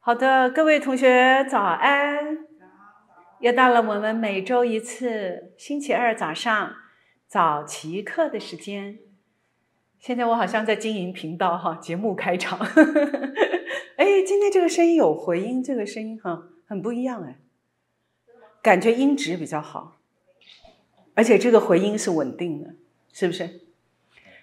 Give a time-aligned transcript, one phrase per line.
[0.00, 2.38] 好的，各位同学早安！
[3.40, 6.76] 又到了我们每周一次星期二早上
[7.26, 9.00] 早起课的时间。
[9.98, 12.58] 现在我好像在经营频道哈，节目开场。
[13.98, 17.36] 哎，今天这个声音有回音，这个声音哈很不一样哎，
[18.62, 19.98] 感觉音质比较好，
[21.14, 22.70] 而且这个回音是稳定的，
[23.12, 23.60] 是不是？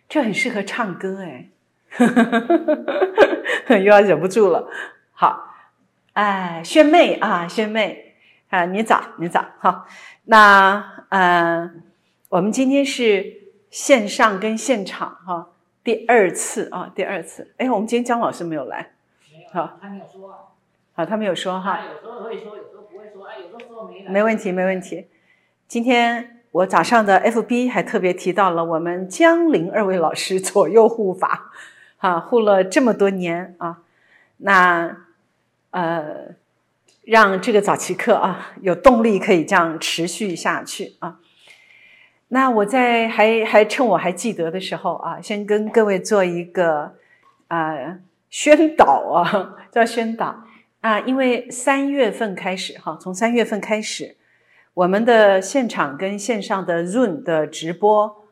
[0.08, 1.50] 这很适合唱歌哎，
[3.80, 4.70] 又要忍不住了。
[5.18, 5.56] 好，
[6.12, 8.16] 哎，萱妹啊，萱妹
[8.50, 9.88] 啊，你早，你早，好。
[10.26, 11.84] 那嗯，
[12.28, 15.48] 我们今天是线上跟现场哈，
[15.86, 17.54] 第二次啊，第二次。
[17.58, 18.92] 哎，我们今天姜老师没有来，
[19.54, 20.52] 好，他没有说，
[20.94, 21.80] 好，他没有说哈。
[21.80, 24.12] 有时候会说，有时候不会说，哎，有时候说没来。
[24.12, 25.08] 没问题，没问题。
[25.66, 31.54] 今天我早上的 FB 还特别提到了我们江林二位老师 左右护法，
[31.96, 33.80] 哈，护了这么多年啊，
[34.38, 35.05] 那。
[35.76, 36.34] 呃，
[37.04, 41.20] 让这个早期课啊有动力可以这样持续下去啊。
[42.30, 46.96] 那我在还还趁我还记得的时候啊，先跟各位做一个
[47.50, 50.46] 啊宣导啊，叫宣导
[50.80, 54.16] 啊，因为三月份开始哈，从三月份开始，
[54.76, 58.26] 我们的现场跟线上的 Zoom 的直播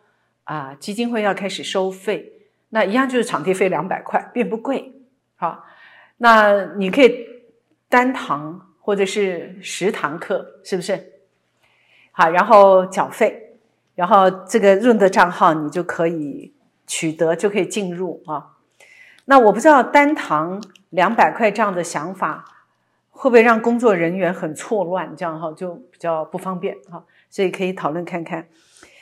[0.45, 2.31] 啊，基金会要开始收费，
[2.69, 4.94] 那一样就是场地费两百块，并不贵。
[5.35, 5.66] 好，
[6.19, 7.32] 那你可以。
[7.94, 11.13] 单堂或者是十堂课，是不是？
[12.11, 13.59] 好，然后缴费，
[13.94, 16.55] 然后这个润的账号你就可以
[16.88, 18.58] 取得，就可以进入啊。
[19.25, 22.44] 那我不知道单堂两百块这样的想法
[23.11, 28.47] 会不会让工作人员很错乱，这样哈就比较不方便哈，所以可以讨论看看。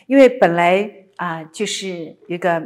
[0.06, 2.62] 因为本来啊就是一个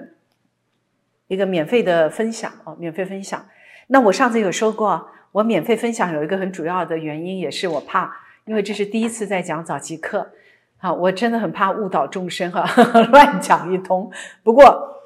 [1.28, 3.46] 一个免费的分享啊，免费分享。
[3.86, 5.12] 那我上次有说过。
[5.36, 10.32] 我免费分享有一个很主要的原因，也是我怕，因为这是第一次在讲早期课，
[10.78, 12.66] 好，我真的很怕误导众生哈，
[13.12, 14.10] 乱讲一通。
[14.44, 15.02] 不过，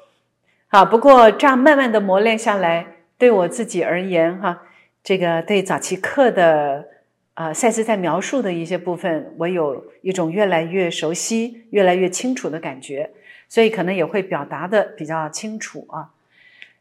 [0.68, 2.86] 好，不过这样慢慢的磨练下来，
[3.18, 4.62] 对我自己而言哈，
[5.02, 6.86] 这个对早期课的
[7.34, 13.10] 啊赛斯在描述的一些部分，我有一种越来越熟悉、越来越清楚的感觉，
[13.48, 16.10] 所以可能也会表达的比较清楚啊。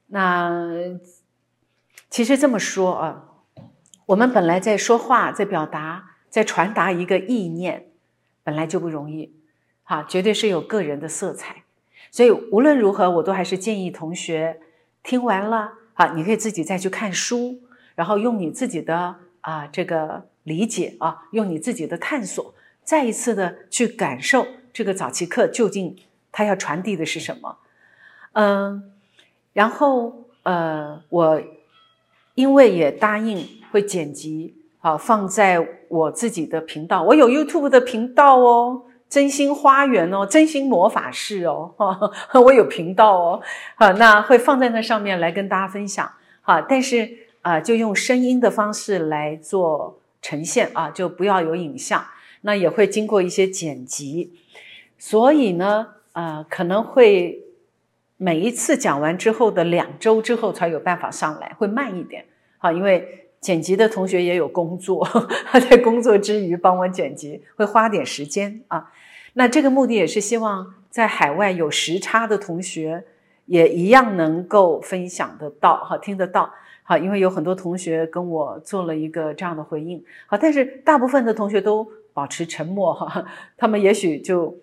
[0.06, 0.72] 那
[2.12, 3.25] 其实这么说啊。
[4.09, 7.86] 我们本来在说话，在表达，在传达一个意念，
[8.44, 9.36] 本来就不容易，
[9.84, 11.64] 哈，绝对是有个人的色彩。
[12.09, 14.62] 所以无论如何，我都还是建议同学
[15.03, 17.62] 听完了，啊，你可以自己再去看书，
[17.94, 25.96] 然后用你自己的啊这个理解啊，用你自己的探索，再一次的去感受这个早期课究竟
[26.31, 27.59] 它要传递的是什么。
[28.34, 28.92] 嗯，
[29.53, 31.40] 然后呃，我
[32.34, 33.59] 因为也答应。
[33.72, 41.75] 会剪辑好放在我自己的频道，我有 YouTube 的频道哦，真心花园哦，真心魔法室哦，
[42.46, 43.41] 我有频道哦，
[43.75, 46.09] 好，那会放在那上面来跟大家分享，
[46.41, 47.09] 好，但是
[47.41, 52.06] 啊，就用声音的方式来做呈现啊，就不要有影像，
[52.41, 54.34] 那也会经过一些剪辑，
[54.97, 57.44] 所以呢，呃，可能会
[58.16, 62.25] 每一次讲完之后的两周之后才有办法上来，会慢一点，
[62.59, 63.25] 好，因为。
[63.41, 65.07] 剪辑的同学也有工作，
[65.47, 68.91] 他在工作之余帮我剪辑，会花点时间啊。
[69.33, 73.05] 那这个目的也是希望在海外有时差的同学
[73.45, 76.51] 也一样能够分享得到，哈，听得到，
[76.83, 83.23] 哈，因为有很多同学跟我做了一个这样的回应，好，但是大部分的同学都保持沉默，哈，
[83.56, 84.57] 他们也许就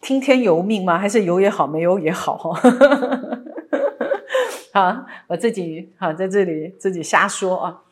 [0.00, 0.98] 听天由命吗？
[0.98, 2.60] 还是有也好，没有也好，哈，
[4.72, 7.82] 好，我自己好在这里自己瞎说啊。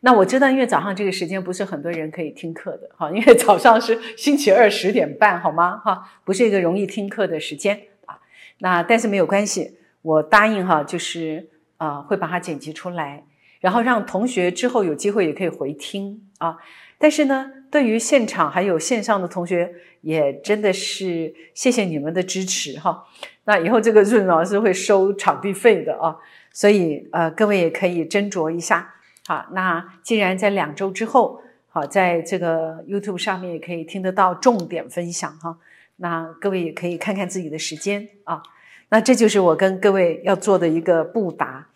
[0.00, 5.78] 那我知道，因为早上这个时间不是很多人可以听课的，哈，因为早上是 星期二十点半，好吗？
[5.78, 8.18] 哈，不是一个容易听课的时间啊。
[8.58, 11.48] 那但是没有关系，我答应哈，就是
[11.78, 13.24] 啊，会把它剪辑出来，
[13.60, 16.58] 然后让同学之后有机会也可以回听啊。
[16.98, 23.04] 但是呢，对于现场还有线上的同学，也真的是谢谢你们的支持哈。
[23.44, 26.16] 那以后这个润老师会收场地费的啊，
[26.52, 28.92] 所以呃，各位也可以斟酌一下。
[29.26, 35.58] 好，那既然在两周之后，好，在这个 YouTube 上面也可以听得到重点分享哈，
[35.96, 38.40] 那各位也可以看看自己的时间啊，
[38.90, 41.66] 那这就是我跟各位要做的一个布达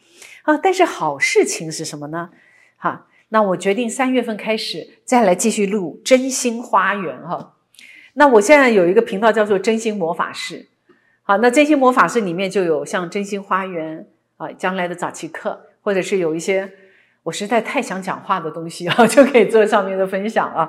[0.42, 0.56] 啊。
[0.58, 2.30] 但是好事情是什么呢？
[2.76, 7.56] 哈，那我决定三月份开始再来继续录真心花园哈。
[8.12, 10.68] 那我现在有一个频道叫做真心魔法师，
[11.24, 14.06] 好，那真心魔法师里面就有像真心花园
[14.36, 16.72] 啊，将来的早期课，或者是有一些。
[17.30, 20.68] 我实在太想讲话的东西啊， 就可以做上面的分享啊。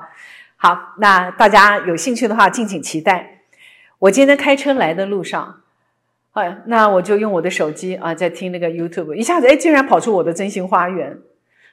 [0.57, 3.41] 好，那大家有兴趣的话，敬请期待。
[3.97, 5.61] 我今天开车来的路上，
[6.33, 11.17] 啊，那我就用我的手机啊，在听那个 YouTube，一下子哎，竟然跑出我的真心花园。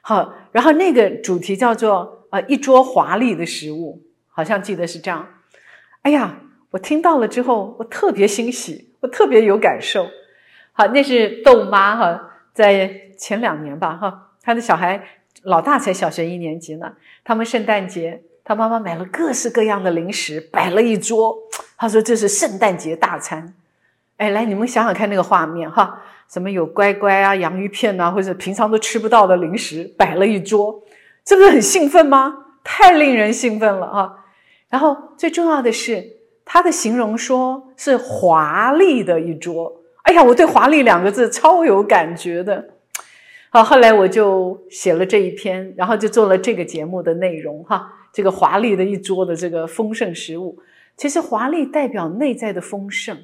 [0.01, 4.01] 好，然后那个主题叫做啊，一桌华丽的食物，
[4.31, 5.27] 好像记得是这样。
[6.01, 6.39] 哎呀，
[6.71, 10.07] 我听到了之后，我特别欣喜，我特别有感受。
[10.71, 14.99] 好，那是豆妈哈，在前两年吧哈，他的小孩
[15.43, 16.91] 老大才小学一年级呢，
[17.23, 18.23] 他们圣诞节。
[18.43, 21.37] 他妈妈买了各式各样的零食，摆了一桌。
[21.77, 23.53] 他说：“这是圣诞节大餐。”
[24.17, 30.81] 哎，来，你们想想看那个画面哈，什么有乖乖啊、洋芋片呐，或者平常都吃不到的零食，摆了一桌，
[31.23, 32.47] 这不是很兴奋吗？
[32.63, 34.13] 太令人兴奋了啊！
[34.69, 36.03] 然后最重要的是，
[36.43, 39.71] 他的形容说是华丽的一桌。
[40.05, 42.67] 哎呀，我对“华丽”两个字超有感觉的。
[43.51, 47.91] 好，后来我就写了这一篇，然后就做了这个节目的内容哈。
[48.13, 50.59] 这个华丽的一桌的这个丰盛食物，
[50.95, 53.17] 其实华丽代表内在的丰盛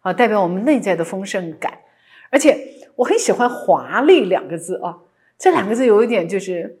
[0.00, 1.78] 啊，代表我们内在的丰盛感。
[2.30, 2.58] 而且
[2.96, 4.96] 我很喜欢“华丽”两个字啊，
[5.38, 6.78] 这两个字有一点就是，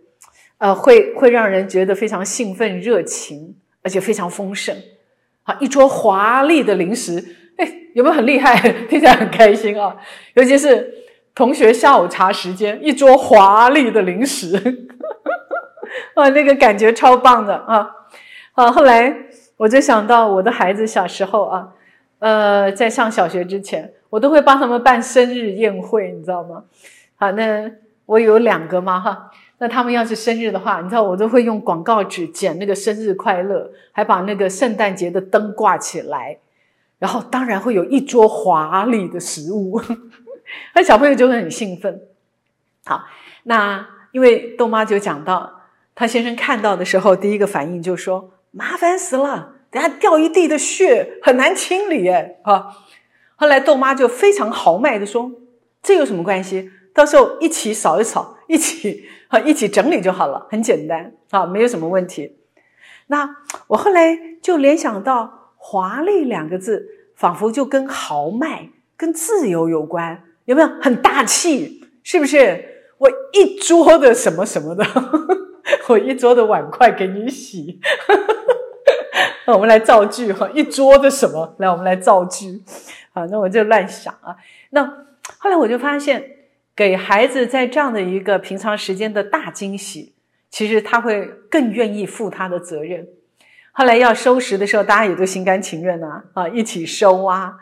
[0.58, 4.74] 呃，会会让人觉得非常兴奋、热情，而且非常丰盛。
[5.42, 7.22] 好，一桌华丽的零食，
[7.56, 8.58] 哎，有没有很厉害？
[8.88, 9.96] 听起来很开心啊！
[10.34, 10.92] 尤其是
[11.36, 14.88] 同学下午茶时间，一桌华丽的零食。
[16.16, 17.90] 哇，那个感觉超棒的啊！
[18.54, 19.14] 啊，后来
[19.58, 21.68] 我就想到我的孩子小时候啊，
[22.20, 26.64] 呃，在上小学之前，我都会帮他们办生日宴会，你知道吗？
[27.16, 27.70] 好，那
[28.06, 36.38] 我有两个嘛哈，那他们要是生日的话，你知道我都会用广告纸剪那个生日快乐，还把那个圣诞节的灯挂起来，
[36.98, 39.78] 然后当然会有一桌华丽的食物，
[40.74, 42.00] 那小朋友就会很兴奋。
[42.84, 43.04] 好，
[43.44, 45.52] 那因为豆妈就讲到。
[45.98, 52.66] 她先生看到的时候，第一个反应就说：“麻烦死了，等下掉一地的血，很难清理。”哎，啊！
[53.36, 55.32] 后来豆妈就非常豪迈的说
[55.82, 56.70] ：“这有什么关系？
[56.92, 62.36] 到时候一起扫一扫，一起啊，一起整理就好了，很简单啊，没有什么问题。”
[63.08, 63.36] 那
[63.68, 68.68] 我后来就联想到“华丽”两个字，仿佛就跟豪迈、
[68.98, 70.68] 跟自由有关，有没有？
[70.80, 72.64] 很大气，是不是？
[72.98, 74.84] 我一桌的什么什么的。
[75.88, 77.80] 我一桌的碗筷给你洗，
[79.46, 81.54] 那我们来造句哈，一桌的什么？
[81.58, 82.62] 来，我们来造句。
[83.12, 84.36] 好，那我就乱想啊。
[84.70, 84.84] 那
[85.38, 86.24] 后来我就发现，
[86.74, 90.14] 给孩子在这样的一个平常时间的大惊喜，
[90.50, 93.08] 其实他会更愿意负他的责任。
[93.72, 97.54] 后来要收拾的时候，大家也都心甘情愿呐，啊，一起收啊，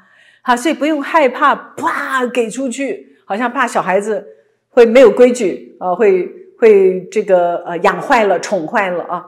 [0.44, 4.24] 好，所以不用害怕，啪给出去，好像怕小孩子
[4.68, 6.30] 会没有规矩啊，会。
[6.56, 9.26] 会这个呃养坏了宠坏了啊，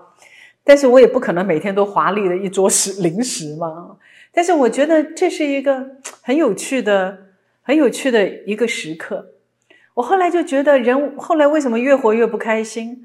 [0.62, 3.96] 但是我也不可能每天都华丽的一桌食零食嘛。
[4.32, 5.84] 但是我觉得这是一个
[6.22, 7.26] 很有趣的、
[7.62, 9.32] 很有趣的一个时刻。
[9.94, 13.04] 我后来就觉得人后来为什么越活越不开心？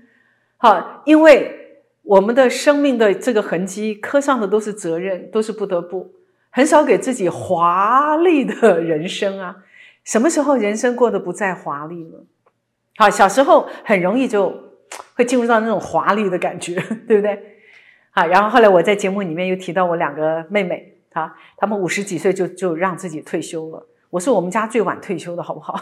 [0.57, 6.13] 好，因为我们的生命的这个痕迹刻上的都是责任，都是不得不，
[6.51, 9.57] 很少给自己华丽的人生啊。
[10.03, 12.25] 什么时候人生过得不再华丽了？
[12.97, 14.53] 好，小时候很容易就
[15.15, 16.75] 会进入到那种华丽的感觉，
[17.07, 17.57] 对不对？
[18.11, 23.87] 好，然后后来我在节目里面又提到我两个妹妹，啊，她们五十几岁就就让自己退休了。
[24.09, 25.79] 我是我们家最晚退休的，好不好？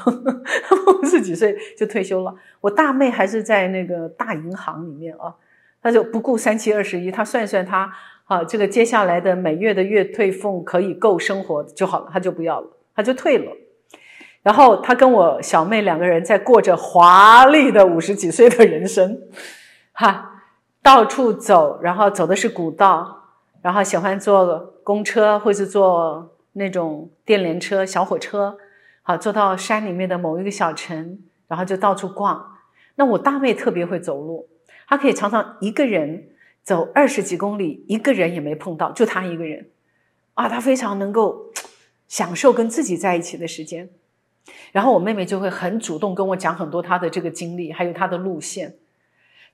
[1.01, 2.35] 五十几岁就退休了。
[2.61, 5.33] 我大妹还是在那个大银行里面啊，
[5.81, 7.91] 她就不顾三七二十一，她算算她
[8.29, 13.51] 啊，这个接下来的每月的月退俸可以够生活就好了，她就不要了，她就退了。
[14.43, 19.19] 然后他跟我小妹两个人在过着华丽的五十几岁的人生，
[19.93, 20.43] 哈，
[20.83, 23.23] 到处走，然后走的是古道，
[23.63, 28.57] 然后喜欢坐公车或是坐那种电联车、小火车，
[29.01, 32.45] 好，坐到山里面的某一个小城，然后就到处逛。
[32.95, 34.47] 那我大妹特别会走路，
[34.87, 36.28] 她可以常常一个人
[36.69, 39.71] 走二十几公里，一个人也没碰到，就她一个人，
[40.35, 41.51] 啊，她非常能够
[42.07, 43.89] 享受跟自己在一起的时间。
[44.71, 48.75] 然后我妹妹就会很主动跟我讲很多她的这个经历，还有她的路线。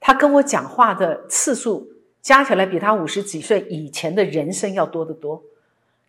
[0.02, 1.88] 她跟我讲话的次数
[2.22, 5.42] 加起来比她五十几岁以前的人生要多得多。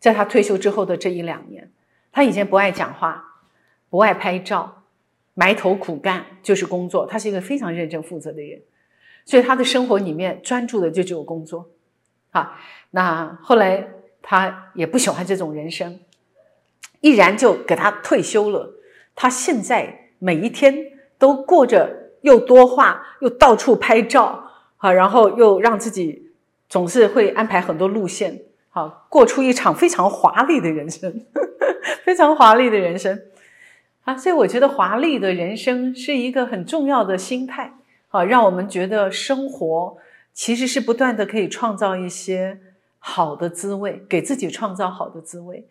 [0.01, 1.71] 在她退休之后的这一两年，
[2.11, 3.43] 她以前不爱讲话，
[3.91, 4.83] 不爱拍照，
[5.35, 7.07] 埋头苦干就是工作。
[7.07, 8.61] 她是一个非常认真负责的人，
[9.27, 11.69] 所以他的生活里面专注的就只有工作。
[12.31, 12.55] 好，
[12.93, 13.89] 那后来
[14.23, 16.01] 他也不喜欢这种人生，
[17.01, 18.73] 毅然就给他退休了。
[19.15, 20.75] 他现在每一天
[21.19, 26.31] 都过着又多话，又到处拍照，啊，然后又让自己
[26.69, 31.25] 总是会安排很多路线，好过出一场非常华丽的人生，
[32.05, 33.23] 非常华丽的人生，
[34.05, 37.73] 啊，所以我觉得华丽的人生是一个很重要的心态，
[38.17, 39.99] 啊，让我们觉得生活
[40.33, 42.59] 其实是不断的可以创造一些
[42.99, 45.67] 好的滋味，给自己创造好的滋味，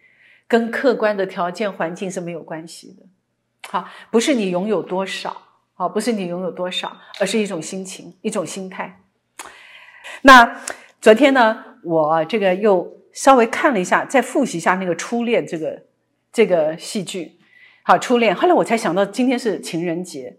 [0.48, 3.06] 跟客观的条件环境是没有关系的。
[3.70, 5.42] 好，不是你拥有多少，
[5.74, 9.02] 好，不是你拥有多少，而是一种心情，一种心态。
[10.22, 10.62] 那
[11.02, 15.84] 昨天呢，我这个又稍微看了一下，再复习一下那个《初恋》这个
[16.32, 17.40] 这个戏剧。
[17.84, 20.38] 好，《初恋》，后来我才想到今天是情人节，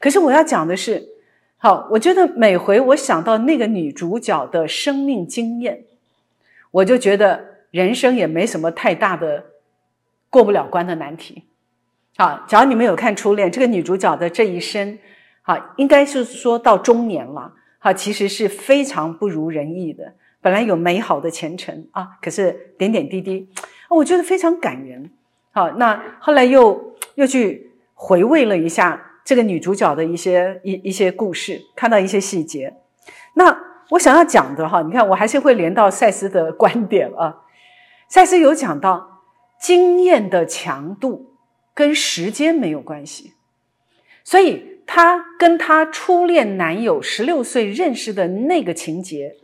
[0.00, 1.08] 可是我要讲的是，
[1.64, 5.84] 好，我觉得每回我想到那个女主角的生命经验，
[6.72, 9.44] 我就觉得人生也没什么太大的
[10.28, 11.44] 过不了关的难题。
[12.16, 14.98] 好，假如你们有看《初恋》，这个女主角的这一生，
[15.42, 20.14] 好，应该是说到中年了，好，其实是非常不如人意的。
[20.40, 23.48] 本来有美好的前程啊，可是点点滴滴，
[23.88, 25.08] 我觉得非常感人。
[25.52, 32.74] 好，那后来又又去回味了一下这个女主角的一些一一些故事，看到一些细节。
[33.34, 33.56] 那
[33.90, 37.42] 我想要讲的哈，你看我还是会连到赛斯的观点啊。
[38.08, 39.22] 赛斯有讲到
[39.60, 41.30] 经验的强度。
[41.74, 43.32] 跟时间没有关系，
[44.24, 49.36] 所以她跟她初恋男友十六岁认识的那个情节，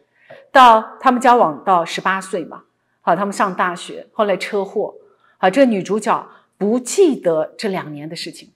[0.53, 2.65] 到他们交往到十八岁嘛，
[3.01, 4.95] 好，他们上大学，后来车祸，
[5.39, 8.53] 好，这个女主角不记得这两年的事情，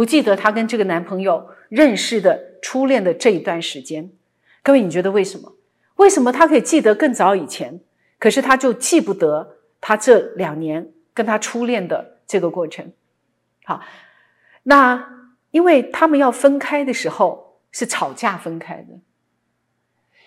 [0.00, 4.10] 不记得她跟这个男朋友认识的初恋的这一段时间。
[4.62, 5.58] 各位，你觉得为什么？
[5.96, 7.80] 为什么她可以记得更早以前，
[8.18, 12.90] 可是她就记不得她这两年跟她初恋的这个过程？
[13.64, 13.82] 好，
[14.62, 15.06] 那
[15.50, 18.98] 因为他们要分开的时候是吵架分开的。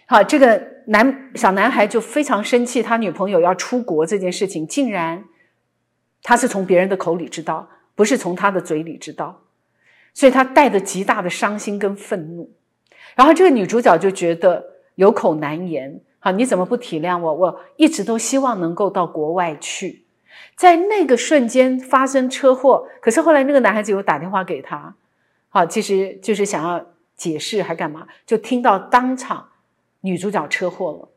[0.06, 5.24] 好，这个男小男孩就非常生气，他女朋友要出国这件事情，竟然
[6.22, 9.43] 他是从别人的口里知道，不是从他的嘴里知道，
[10.14, 12.52] 所以他带着极大的伤心跟愤怒。
[13.16, 14.64] 然后这个女主角就觉得
[14.96, 17.34] 有口难言，好，你怎么不体谅我？
[17.34, 20.06] 我一直都希望能够到国外去。
[20.56, 24.96] 在那个瞬间发生车祸，可是后来那个男孩子又打电话给他，
[25.50, 29.50] 好，其实就是想要解释还干嘛，就听到当场
[30.02, 31.10] 女主角车祸了，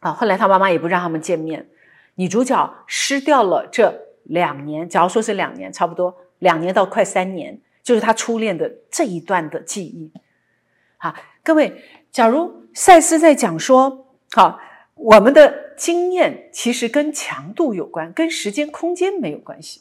[0.00, 1.68] 啊，后来他妈妈也不让他们见面，
[2.16, 10.12] 女主角失掉了这两年，假如说是两年，差不多两年到快三年，就是他初恋的这一段的记忆，
[10.96, 11.82] 好，各位，
[12.12, 14.60] 假如赛斯在讲说，好。
[14.94, 19.80] 我们的经验其实跟强度有关，跟时间空间没有关系。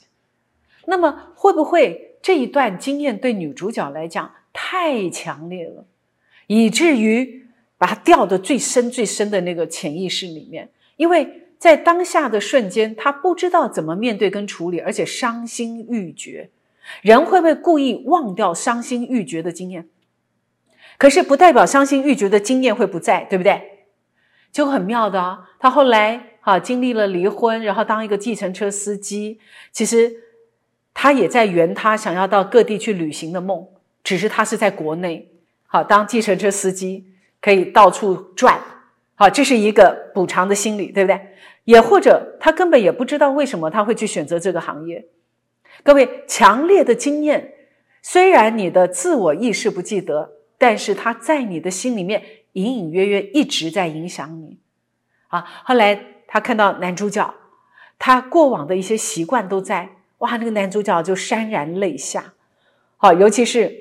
[0.86, 5.86] 那么会不会这一段经验对女主角来讲太强烈了，
[6.48, 7.46] 以至于
[7.78, 10.70] 把她掉的最深最深的那个潜意识里面？
[10.96, 16.50] 因为在当下的瞬间，她不知道怎么面对跟处理，而且伤心欲绝。
[17.02, 19.88] 人会不会故意忘掉伤心欲绝的经验？
[20.98, 23.86] 可是不代表伤心欲绝的经验会不在，对不对？
[24.52, 25.50] 就很妙的啊！
[25.60, 29.40] 他后来哈经历了离婚，然后当一个计程车司机。
[29.72, 30.12] 其实
[30.94, 33.68] 他也在圆他想要到各地去旅行的梦，
[34.04, 35.32] 只是他是在国内
[35.68, 37.06] 好当计程车司机，
[37.40, 38.60] 可以到处转。
[39.16, 41.22] 好，这是一个补偿的心理，对不对？
[41.66, 45.06] 也或者他根本也不知道为什么他会去选择这个行业。
[45.84, 47.54] 各位，强烈的经验，
[48.02, 52.24] 虽然你的自我意识不记得，但是他在你的心里面。
[52.54, 54.58] 隐隐约约一直在影响你，
[55.28, 55.46] 啊！
[55.64, 57.32] 后来他看到男主角，
[58.00, 60.36] 他过往的一些习惯都在，哇！
[60.36, 62.34] 那个男主角就潸然泪下，
[62.98, 63.72] 好，尤其是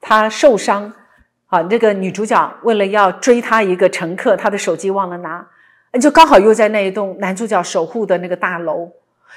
[0.00, 0.94] 他受伤，
[1.46, 5.44] 好，那个女主角为了要追他一个乘客，他的手机忘了拿，
[6.00, 8.88] 就刚好又在那一栋男主角守护的那个大楼，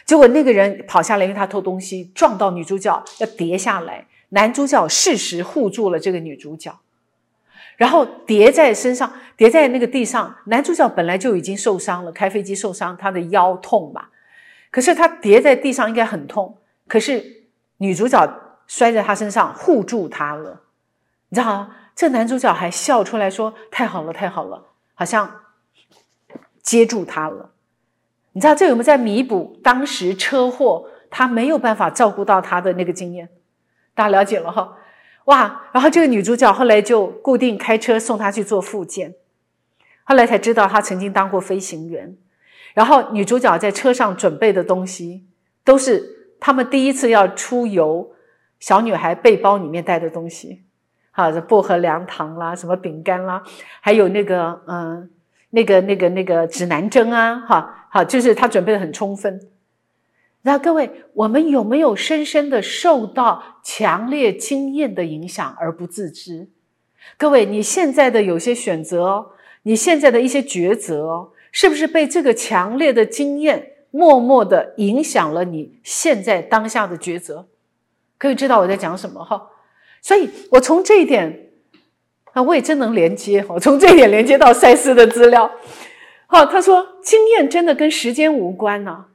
[0.05, 6.79] 结果那个人跑下来，因为他偷东西，撞到女主角要跌下来，男主角适时护住了这个女主角。
[7.77, 10.35] 然后叠在身上，叠在那个地上。
[10.45, 14.09] 男主角本来就已经受伤了，开飞机受伤，他的腰痛吧。
[14.69, 17.45] 可是他叠在地上应该很痛，可是
[17.77, 18.27] 女主角
[18.67, 20.63] 摔在他身上护住他了。
[21.29, 21.75] 你知道吗？
[21.95, 25.41] 这男主角还笑出来说：“太好了，太好了，好像
[26.61, 27.51] 接住他了。”
[28.33, 33.29] 你知道这有没有在弥补当时车祸他没有办法照顾到他的那个经验？
[33.93, 34.75] 大家了解了哈。
[35.25, 35.61] 哇！
[35.71, 39.13] 然后这个女主角后来就固定开车送他去做复健，
[40.03, 42.17] 后来才知道他曾经当过飞行员。
[42.73, 45.27] 然后女主角在车上准备的东西，
[45.63, 48.11] 都是他们第一次要出游，
[48.59, 50.63] 小女孩背包里面带的东西。
[51.11, 53.43] 好，薄荷凉糖啦，什么饼干啦，
[53.81, 55.11] 还有那个嗯，
[55.51, 59.49] 那个那个那个指南针啊，哈，好，就是他准备的很充分。
[60.43, 66.47] 那各位，我们有没有深深的受到强烈经验的影响而不自知？
[67.17, 69.31] 各位，你现在的有些选择，
[69.63, 77.47] 你现在的一些抉择，是不是被这个强烈的经验默默的影响了你现在当下的抉择？
[78.17, 79.49] 可以知道我在讲什么哈？
[80.01, 81.49] 所以我从这一点，
[82.31, 85.51] 啊，我也真能连接我，从这一点连接到赛斯的资料。
[86.31, 89.07] 好，他说经验真的跟时间无关呢。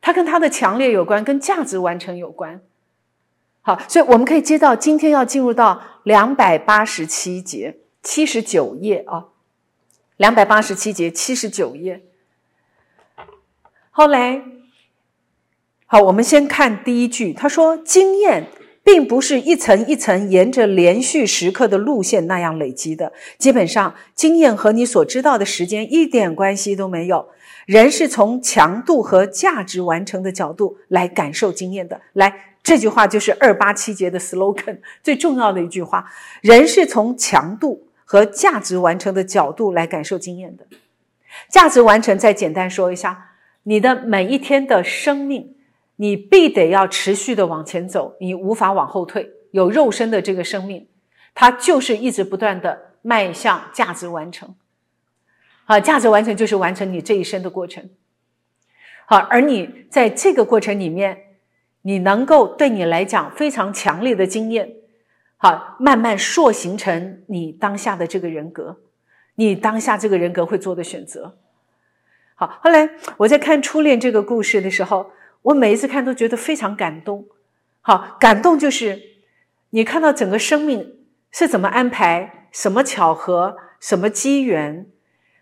[0.00, 2.62] 它跟它的强烈有关，跟价值完成有关。
[3.60, 9.26] 好，所以我们可以接到今天要进入到两百八十七节七十九页啊，
[10.16, 12.02] 两百八十七节七十九页。
[13.90, 14.42] 后来，
[15.86, 18.46] 好，我们先看第一句，他说：“经验
[18.92, 27.28] 并不是一层一层沿着连续时刻的路线那样累积的，基本上经验和你所知道的时间一点关系都没有。”
[27.66, 32.00] 人是从强度和价值完成的角度来感受经验的。
[32.14, 36.10] 来，这句话就是二八七节的 slogan 最重要的一句话。
[36.40, 40.66] 人是从强度和价值完成的角度来感受经验的。
[41.48, 45.54] 价值完成，再简单说一下，你的每一天的生命，
[46.00, 49.30] 你必得要持续的往前走，你无法往后退。
[49.50, 50.88] 有肉身的这个生命，
[51.34, 54.54] 它就是一直不断的迈向价值完成。
[55.66, 57.90] 啊，价值完成就是完成你这一生的过程。
[59.04, 61.18] 好，而你在这个过程里面，
[61.82, 64.76] 你能够对你来讲非常强烈的经验，
[65.36, 68.78] 好，慢慢塑形成你当下的这个人格，
[69.34, 71.36] 你当下这个人格会做的选择。
[72.36, 72.88] 好，后来
[73.18, 75.10] 我在看初恋这个故事的时候，
[75.42, 77.26] 我每一次看都觉得非常感动。
[77.80, 79.00] 好，感动就是
[79.70, 80.98] 你看到整个生命
[81.30, 84.86] 是怎么安排，什么巧合，什么机缘。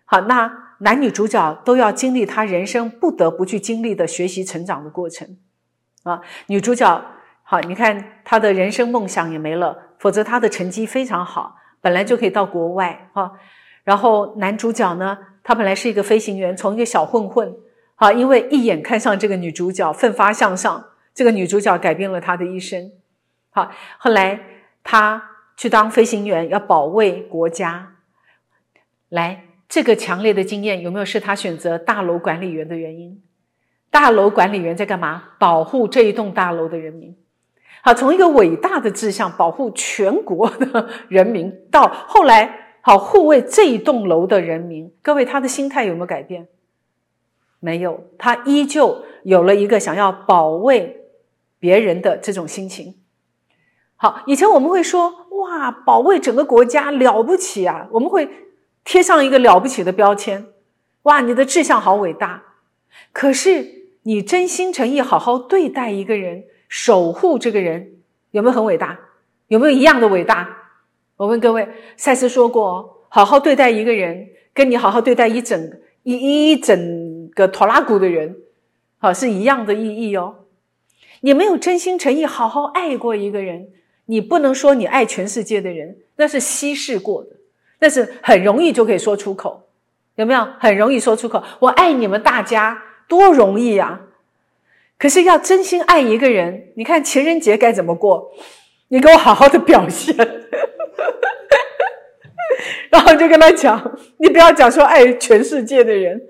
[0.05, 5.37] 好，那男女主角都要经历他人生不得不去经历的学习成长的过程，
[6.03, 7.05] 啊，女主角
[7.43, 13.33] 好，你看她的人生梦想也没了，否则她的成绩非常好，本来就可以到国外哈。
[13.83, 17.53] 然后男主角呢，他本来是一个飞行员，从一个小混混，
[17.99, 22.93] 好，因为一眼看上这个女主角，奋发向上，这个女主角改变了他的一生，
[23.49, 24.39] 好，后来
[24.83, 27.95] 他去当飞行员，要保卫国家，
[29.09, 29.43] 来。
[29.67, 33.21] 这个强烈的经验有没有是他选择大楼管理员的原因？
[33.91, 35.25] 大楼管理员在干嘛？
[35.37, 37.15] 保护这一栋大楼的人民。
[37.83, 44.91] 好，从一个伟大的志向，保护全国的人民，到后来好护卫这一栋楼的人民。
[45.03, 46.47] 各位，他的心态有没有改变？
[47.59, 51.05] 没有，他依旧有了一个想要保卫
[51.59, 52.95] 别人的这种心情。
[53.95, 57.87] 好，以前我们会说，哇，保卫整个国家了不起啊！
[57.91, 58.29] 我们会。
[58.85, 60.47] 贴上一个了不起的标签，
[61.03, 62.41] 哇，你的志向好伟大。
[63.11, 63.67] 可是
[64.03, 67.91] 你真心诚意好好对待一个人，守护这个人，
[68.31, 68.97] 有没有很伟大？
[69.49, 70.49] 有没有一样的伟大？
[71.17, 71.67] 我问各位，
[71.97, 76.75] 赛斯说过，好好对待一个人，跟你好好对待一整一一整
[77.33, 78.37] 个拖拉古的人，
[78.97, 80.35] 好是一样的意义哦。
[81.21, 83.69] 你没有真心诚意好好爱过一个人，
[84.05, 87.31] 你不能说你爱全世界的人，那是稀释过的。
[87.81, 89.69] 那是很容易就可以说出口，
[90.15, 90.45] 有没有？
[90.59, 94.01] 很容易说出口，我爱你们大家，多容易呀！
[94.97, 98.33] 可是要真心爱一个人，你看情人节该怎么过？
[98.89, 100.13] 你给我好好的表现，
[102.91, 106.21] 然后就跟他讲，你不要讲说爱全世界的人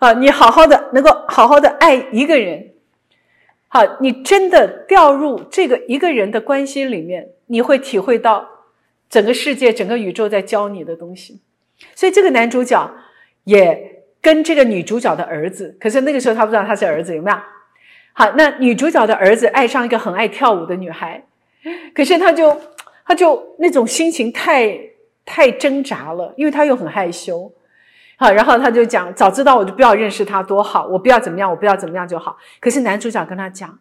[0.00, 2.72] 啊，你好好的能够好好的爱一个人，
[3.68, 8.48] 好，你真的掉入这个一个人的关系里面，你会体会到。
[9.10, 11.40] 整个世界、整个宇宙在教你的东西，
[11.96, 12.94] 所以这个男主角
[13.42, 17.36] 也跟这个女主角的儿子，可是那个时候他不知道他是儿子，有没有？
[18.12, 21.24] 好，那女主角的儿子爱上一个很爱跳舞的女孩，
[21.92, 22.56] 可是他就
[23.04, 24.78] 他就那种心情太
[25.24, 27.52] 太挣扎了，因为他又很害羞。
[28.20, 32.36] 好，然后他就讲：早知道我就不要认识他多好，我不要怎么样，我不要怎么样就好。
[32.60, 33.78] 可是男主角跟他讲：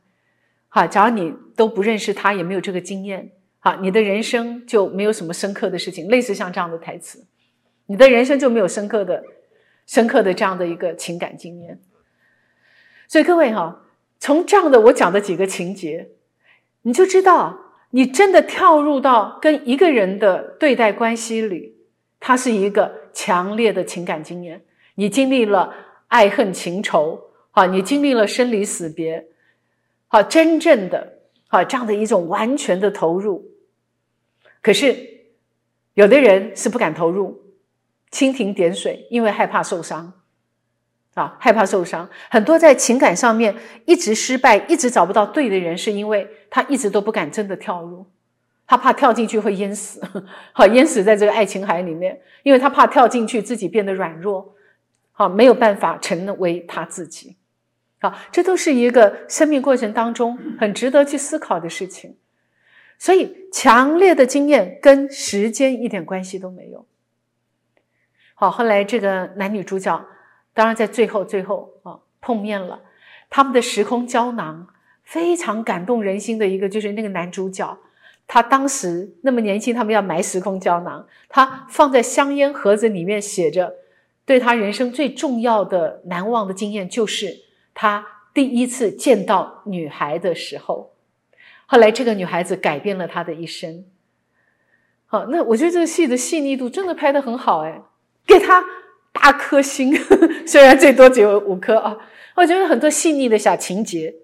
[0.69, 3.34] 好，假如你都不认识他，也没有这个经验。
[3.60, 7.25] 好，你的人生就没有什么深刻的事情，类似像这样的台词，
[7.88, 9.21] 你的人生就没有深刻的、
[9.86, 11.78] 深刻的这样的一个情感经验。
[13.10, 13.82] 所以各位哈，
[14.21, 16.12] 从这样的我讲的几个情节，
[16.84, 21.75] 你就知道，你真的跳入到跟一个人的对待关系里，
[22.19, 24.62] 它是一个强烈的情感经验。
[24.95, 25.73] 你经历了
[26.08, 27.19] 爱恨情仇，
[27.51, 29.27] 好，你经历了生离死别，
[30.08, 31.19] 好，真正的。
[31.47, 33.49] 好，这样的一种完全的投入，
[34.62, 34.95] 可是
[35.95, 37.41] 有的人是不敢投入，
[38.12, 40.13] 蜻蜓点水，因为害怕受伤。
[41.15, 43.53] 啊，害怕受伤，很多在情感上面
[43.86, 48.05] 一直失败、一直找不到对的人，是因为他一直都不敢真的跳入，
[48.69, 49.99] 他怕跳进去会淹死，
[50.53, 54.53] 好淹死在这个爱情海里面，因为他怕跳进去自己变得软弱，
[55.12, 57.36] 好没有办法成为他自己，
[57.99, 62.15] 好，这都是一个生命过程当中很值得去思考的事情。
[62.99, 66.86] 所以，强烈的经验跟时间一点关系都没有。
[68.36, 70.05] 好，后来这个男女主角。
[70.53, 72.82] 当然，在最后最后啊碰面了，
[73.29, 74.67] 他们的时空胶囊
[75.03, 77.77] 非常感动人心的一个，就是那个男主角，
[78.29, 83.77] 他当时那么年轻，他们要埋时空胶囊，他放在香烟盒子里面，写着
[84.23, 87.41] 对他人生最重要的难忘的经验，就是
[87.73, 90.93] 他第一次见到女孩的时候，
[91.65, 93.85] 后来这个女孩子改变了他的一生。
[95.07, 97.81] 好，那我觉得这个戏的细腻度真的拍得很好，哎，
[98.27, 98.63] 给他。
[99.11, 99.93] 八颗星，
[100.47, 101.97] 虽然最多只有五颗啊，
[102.35, 104.15] 我觉得很多细腻的小情节。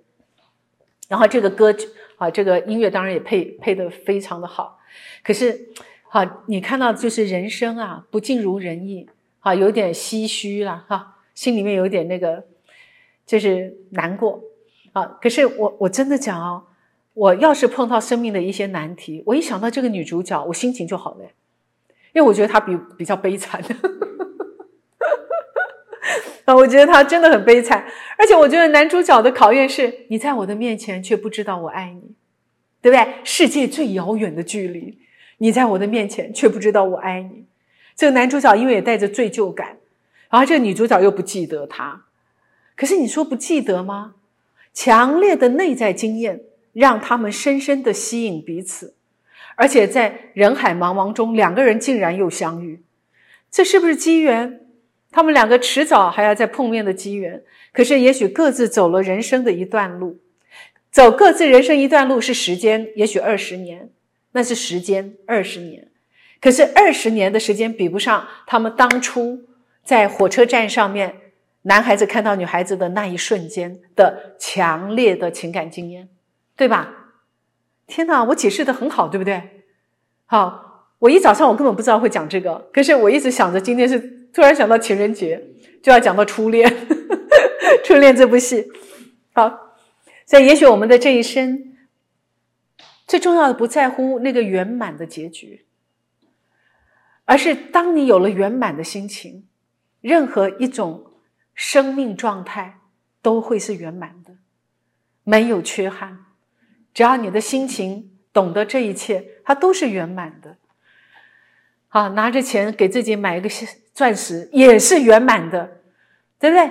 [1.09, 4.80] 然后这个歌曲啊，这个音乐当然也配配的非常的好。
[5.23, 5.69] 可是，
[6.10, 12.45] 好，你看到就是人生啊，不尽如人意啊，有点唏嘘了哈，心里面有点那个，
[13.25, 14.41] 就是难过
[14.93, 15.06] 啊。
[15.21, 16.63] 可是我我真的讲哦，
[17.13, 21.25] 我要是碰到生命的一些难题，我一想到这个女主角，我心情就好了，
[22.13, 23.62] 因为我觉得她比比较悲惨。
[26.45, 27.86] 啊，我觉得他真的很悲惨，
[28.17, 32.15] 而且我觉得男主角的考验是：你在我的面前却不知道我爱你，
[32.81, 33.13] 对不对？
[33.23, 34.99] 世界最遥远的距离，
[35.39, 37.45] 你在我的面前却不知道我爱你。
[37.95, 39.77] 这个男主角因为也带着罪疚感，
[40.29, 42.03] 然后这个女主角又不记得他。
[42.75, 44.15] 可是你说不记得吗？
[44.73, 46.41] 强烈的内在经验
[46.73, 48.93] 让他们深深的吸引彼此，
[49.55, 52.84] 而且在人海茫茫中，两个人竟然又相遇，
[53.49, 54.64] 这是不是机缘？
[55.15, 60.19] 他们两个迟早还要再碰面的机缘，可是也许各自走了人生的一段路，
[60.91, 63.91] 走各自人生一段路是时间，也许二十年，
[64.34, 65.88] 那是时间二十年，
[66.41, 69.45] 可是二十年的时间比不上他们当初
[69.86, 71.15] 在火车站上面，
[71.62, 76.10] 男孩子看到女孩子的那一瞬间的强烈的情感经验，
[76.58, 77.13] 对吧？
[77.88, 79.63] 天哪，我解释的很好，对不对？
[80.25, 80.64] 好，
[80.99, 84.13] 我一早上我根本不知道会讲这个，可是我一直想着今天是。
[84.36, 85.41] 突然想到情人节，
[85.81, 86.69] 就要讲到初恋，
[87.86, 88.69] 初恋这部戏。
[89.31, 89.77] 好，
[90.25, 91.77] 所以也许我们的这一生，
[93.08, 95.65] 最重要的不在乎那个圆满的结局，
[97.23, 99.47] 而是当你有了圆满的心情，
[100.01, 101.13] 任何一种
[101.53, 102.81] 生命状态
[103.21, 104.36] 都会是圆满的，
[105.23, 106.25] 没有缺憾。
[106.93, 110.58] 只要你的心情懂得这一切，它都是圆满的。
[111.95, 113.47] 好，拿着钱给自己买一个
[113.93, 115.77] 钻石也是圆满的，
[116.38, 116.69] 对不对？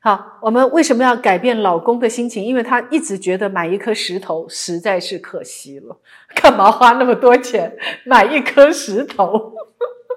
[0.00, 2.42] 好，我们为什么要改变老公的心情？
[2.42, 6.00] 因为他一直觉得买一颗石头实在是可惜了，
[6.34, 9.52] 干嘛花那么多钱买一颗石头？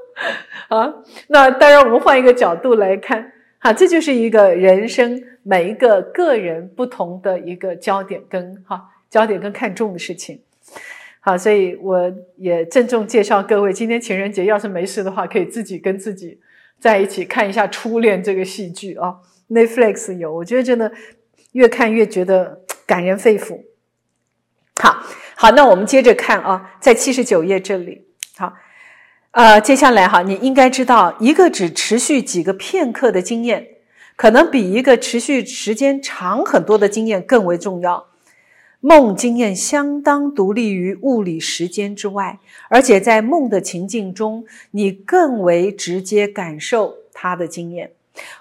[0.72, 0.94] 啊，
[1.28, 10.40] 那当然，我们换一个角度来看，哈，这就是一个人生每一个个人不同的一个焦点跟哈焦点跟看重的事情。
[11.28, 16.40] 好，所以我也郑重介绍各位，今天情人节要是没事的话，可以自己跟自己
[16.80, 19.14] 在一起看一下《初恋》这个戏剧啊。
[19.50, 20.90] Netflix 有，我觉得真的
[21.52, 23.60] 越看越觉得感人肺腑。
[24.82, 25.04] 好，
[25.36, 28.06] 好，那我们接着看啊，在七十九页这里，
[28.38, 28.54] 好，
[29.32, 33.68] 呃，接下来哈，你应该知道，一个只持续几个片刻的经验，
[34.16, 38.08] 可能比一个持续时间长很多的经验更为重要。
[38.80, 47.92] 梦经验相当独立于物理时间之外，而且在梦的情境中，你更为直接感受它的经验，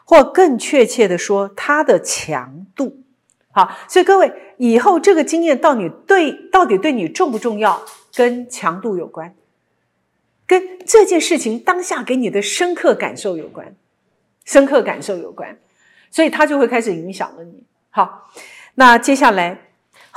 [0.05, 2.99] 或更确切的说，它的强度。
[3.51, 7.83] 好，所以各位以后这个经验到你对到底对你重不重要，
[8.15, 9.35] 跟强度有关，
[10.47, 13.75] 跟这件事情当下给你的深刻感受有关，
[14.45, 15.59] 深刻感受有关，
[16.11, 17.65] 所以它就会开始影响了你。
[17.89, 18.31] 好，
[18.75, 19.66] 那接下来。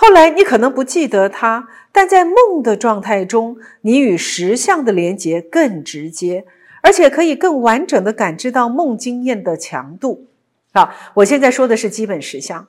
[0.01, 6.45] 后来你可能不记得它，但在梦的状态中，你与实相的连接更直接，
[6.81, 10.27] 而且可以更完整的感知到梦经验的强度。
[10.73, 12.65] 好，我现在说的是基本实相。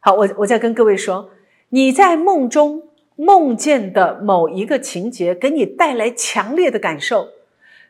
[0.00, 1.30] 好，我我再跟各位说，
[1.68, 2.82] 你在梦中
[3.14, 7.28] 梦见的某一个情节，给你带来强烈的感受，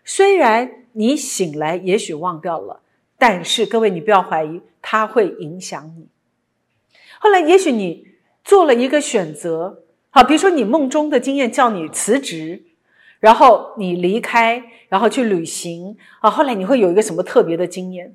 [0.05, 2.81] 虽然你醒来也许忘掉了，
[3.17, 6.09] 但是各位你不要怀疑，它会影响你。
[7.19, 8.12] 后来也许你。
[8.45, 12.63] 做了一个选择，好，比如说你梦中的经验叫你辞职，
[13.21, 18.15] 然后你离开，然后去旅行啊，后来你会有一个什么特别的经验，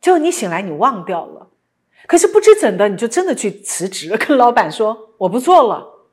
[0.00, 1.48] 就你醒来你忘掉了，
[2.06, 6.06] 可是不知怎的你就真的去辞职，跟老板说我不做了。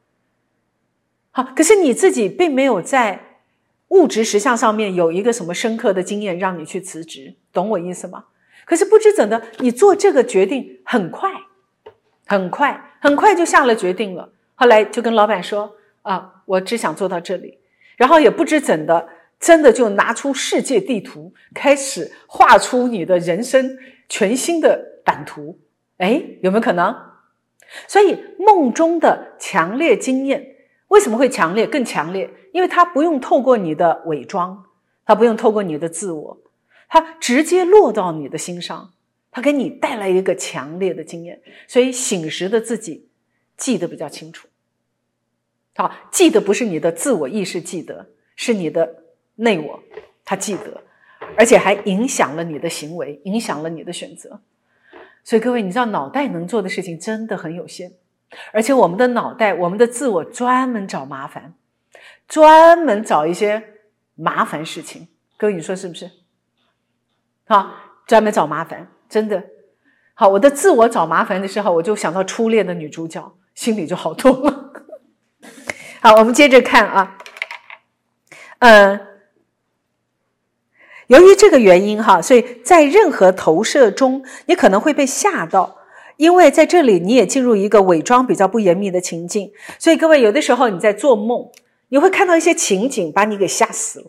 [1.32, 3.40] 好，可是你自己并没有在
[3.90, 8.26] 物质实相上面有一个什么深刻的经验让你去辞职，懂我意思吗？
[8.66, 11.32] 可是不知怎的，你做这个决定很快，
[12.26, 14.32] 很快，很快就下了决定了。
[14.56, 17.60] 后来就跟老板说：“啊，我只想做到这里。”
[17.98, 19.08] 然后也不知怎的，
[19.40, 23.78] 真的就拿出世界地图，开始画出你的人生
[24.10, 25.60] 全新的版图。
[25.98, 26.96] 哎，有没有可能？
[27.88, 30.56] 所以梦中的强烈经验
[30.88, 31.68] 为什么会强烈？
[31.68, 34.66] 更强烈，因为它不用透过你的伪装，
[35.06, 36.40] 它不用透过你的自我。
[36.90, 38.92] 它直接落到你的心上，
[39.36, 43.10] 它给你带来一个强烈的经验，所以醒时的自己
[43.58, 44.48] 记得比较清楚。
[45.76, 49.04] 好，记得不是你的自我意识记得，是你的
[49.36, 49.84] 内我，
[50.24, 50.82] 他记得，
[51.38, 54.40] 而且还影响了你的行为，影响了你的选择。
[55.22, 57.92] 所以各位，你知道脑袋能做的事情真的很有限，
[58.54, 61.56] 而且我们的脑袋，我们的自我专门找麻烦，
[62.26, 63.62] 专门找一些
[64.16, 65.10] 麻烦事情。
[65.36, 66.10] 各位，你说是不是？
[67.44, 67.76] 好，
[68.08, 69.44] 专门找麻烦，真的
[70.14, 70.28] 好。
[70.28, 74.74] 我的自我找麻烦的时候，我就想到初恋的女主角，心里就好多了。
[76.02, 77.18] 好，我们接着看啊，
[78.60, 79.00] 嗯，
[81.08, 85.78] 由于这个原因哈，所以在任何投射中，你可能会被吓到，
[86.18, 89.52] 因为在这里你也进入一个伪装比较不严密的情境。
[89.80, 91.50] 所以各位，有的时候你在做梦，
[91.90, 94.06] 你会看到一些情景，把你给吓死了，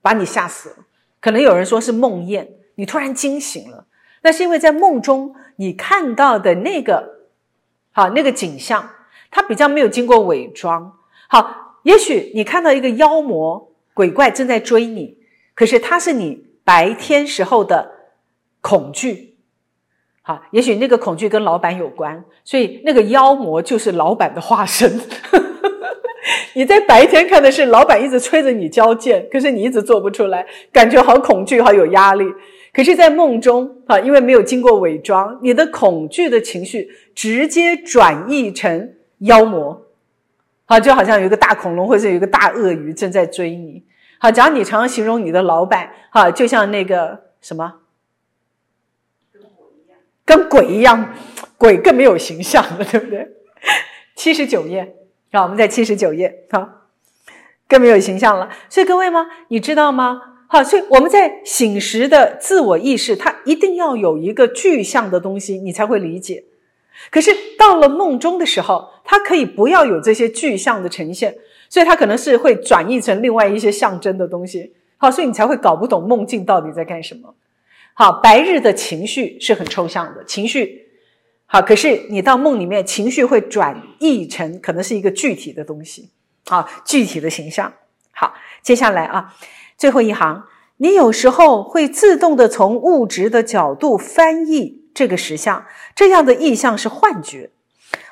[0.00, 0.76] 把你吓死了。
[1.20, 2.46] 可能有人说是梦魇。
[2.76, 3.81] 你突然惊醒了，
[4.22, 7.28] 那是因为在梦中你看到的那个，
[7.92, 8.90] 好那个景象，
[9.30, 10.98] 它比较没有经过伪装。
[11.28, 15.18] 好，也许你看到一个妖魔鬼怪正在追你，
[15.54, 17.92] 可是它是你白天时候的
[18.60, 19.36] 恐惧。
[20.22, 25.00] 好，也许那个恐惧跟老板有关，所以那个妖魔就是老板的化身。
[26.54, 32.24] 你在白天看的是老板一直催着你交件，可是你一直做不出来，感觉好恐惧，好有压力。
[32.72, 39.82] 可是，在梦中啊，因为没有经过伪装，你的恐惧的情绪直接转译成妖魔，
[40.64, 43.84] 好，就好像有一个大恐龙或者有一个大鳄鱼正在追你。
[44.18, 47.74] 好，假如你常常形容你的老板，哈，就像那个什么，
[50.24, 51.14] 跟鬼一样，
[51.58, 53.28] 鬼，更没有形象了，对不对？
[54.16, 54.96] 七十九页，
[55.30, 56.86] 好，我们在七十九页，好，
[57.68, 58.48] 更没有形象了。
[58.70, 59.26] 所以各位吗？
[59.48, 60.31] 你知道吗？
[60.52, 66.44] 好，所以我们在醒时的自我意识，它一定要有一个具象的东西，你才会理解。
[67.10, 71.34] 可是到了梦中的时候，它可以不要有这些具象的呈现，
[71.70, 74.74] 所以它可能是会转译成另外一些象征的东西。
[74.98, 77.34] 好，所以你才会搞不懂梦境到底在干什么。
[77.94, 80.86] 好，白日的情绪是很抽象的情绪，
[81.46, 86.10] 好，可是你到梦里面，情绪会转译成可能是一个具体的东西，
[86.44, 87.72] 好，具体的形象。
[88.10, 89.34] 好，接下来啊。
[89.76, 90.44] 最后一行，
[90.76, 97.50] 你有时候会自动的从物质的角度翻译这个实相，这样的意象是幻觉。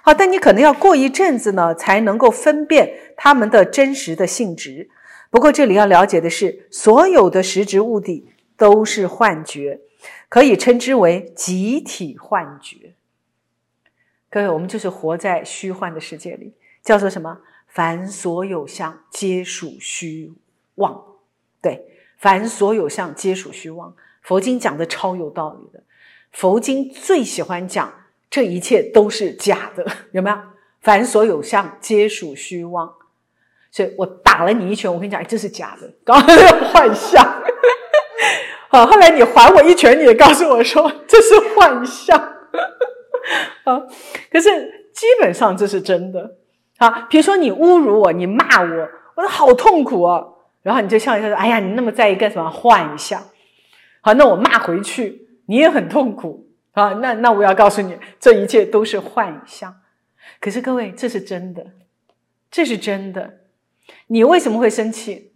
[0.03, 4.91] 好，但你可能要过一阵子呢，才能够分辨它们的真实的性质。
[5.31, 9.81] 不过这里要了解的是，所有的实质物体都是幻觉，
[10.29, 12.95] 可以称之为集体幻觉。
[14.31, 17.39] 各位，我们就是活在虚幻的世界里，叫做什么？
[17.67, 20.33] 凡所有相，皆属虚
[20.77, 21.10] 妄。
[21.63, 21.85] 对，
[22.19, 23.95] 凡所有相，皆属虚妄。
[24.23, 25.83] 佛经讲的超有道理的，
[26.31, 27.93] 佛经最喜欢讲
[28.29, 30.37] 这一切都是假的，有没有？
[30.81, 32.93] 凡所有相，皆属虚妄。
[33.71, 37.25] 所以我打了你一拳，我跟你讲，这是假的，刚刚那个幻象。
[38.69, 42.19] 好，后来你还我一拳，你也告诉我说这是幻象。
[43.65, 43.83] 啊，
[44.31, 44.51] 可是
[44.93, 46.37] 基本上这是真的。
[46.79, 50.25] 啊，比如说你侮辱我，你骂我，我好痛苦啊。
[50.63, 52.51] 然后你就笑一笑说：“哎呀，你那么在意干什么？
[52.51, 53.23] 幻象。
[54.03, 56.95] 好，那我骂回去，你也很痛苦啊。
[56.95, 59.81] 那那我要告诉你，这一切都是幻象。
[60.39, 61.67] 可是各位，这是真的，
[62.51, 63.41] 这是真的。
[64.09, 65.33] 你为什么会生气？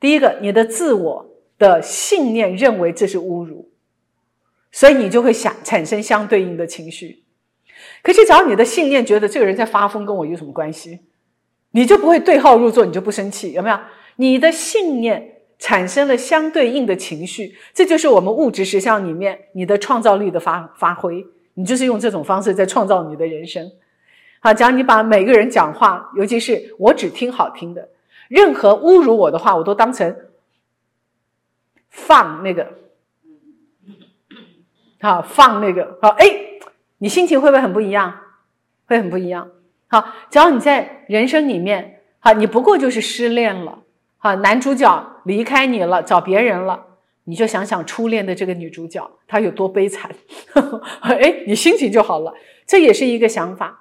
[0.00, 3.70] 第一个，你的自我的信念认为这是侮辱，
[4.72, 7.24] 所以你就会想产生相对应的情绪。
[8.02, 11.00] 可是，只要你的信念觉得这个人在发疯，跟我有什么关系，
[11.70, 13.78] 你就不会对号入座，你就不生气，有没有？”
[14.16, 21.26] 你的信念产生了相对应的情绪，这就是我们物质实相里面你的创造力的发发挥。
[21.54, 23.72] 你就是用这种方式在创造你的人生。
[24.40, 27.88] 好，假如你把每个人讲话，尤其是我只听好听的，
[28.28, 30.14] 任何侮辱我的话，我都当成
[31.88, 32.74] 放那个，
[35.00, 36.26] 好放那个，好哎，
[36.98, 38.20] 你心情会不会很不一样？
[38.86, 39.50] 会很不一样。
[39.88, 43.78] 好，只要你在人生里面，好，你不过就是失恋了，
[44.26, 46.84] 啊，男主角离开你了，找别人了，
[47.24, 50.10] 你就想想初恋的这个女主角，她有多悲惨，
[51.00, 52.34] 哎，你心情就好了，
[52.66, 53.80] 这也是一个想法。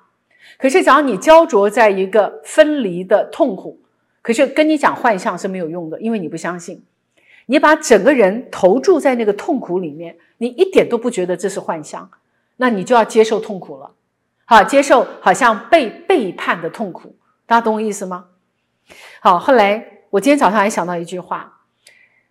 [0.58, 3.82] 可是，只要你焦灼在一个分离的痛苦，
[4.22, 6.86] 可是跟你讲幻象是没有用的，因为你不相信。
[7.48, 12.10] 你把整个人投注在那个痛苦里面，你一点都不觉得这是幻象，
[12.58, 13.92] 那你就要接受痛苦了。
[14.46, 18.26] 好，接受好像被背叛的痛苦，大家懂我意思吗？
[19.20, 21.62] 好，后来我今天早上还想到一句话。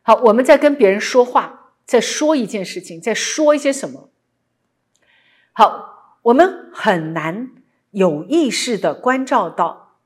[0.02, 4.10] 好，我们在跟别人说话，在说一件事情，在说一些什么。
[5.52, 7.50] 好，我们很难。
[7.90, 9.98] 有意识的关照到，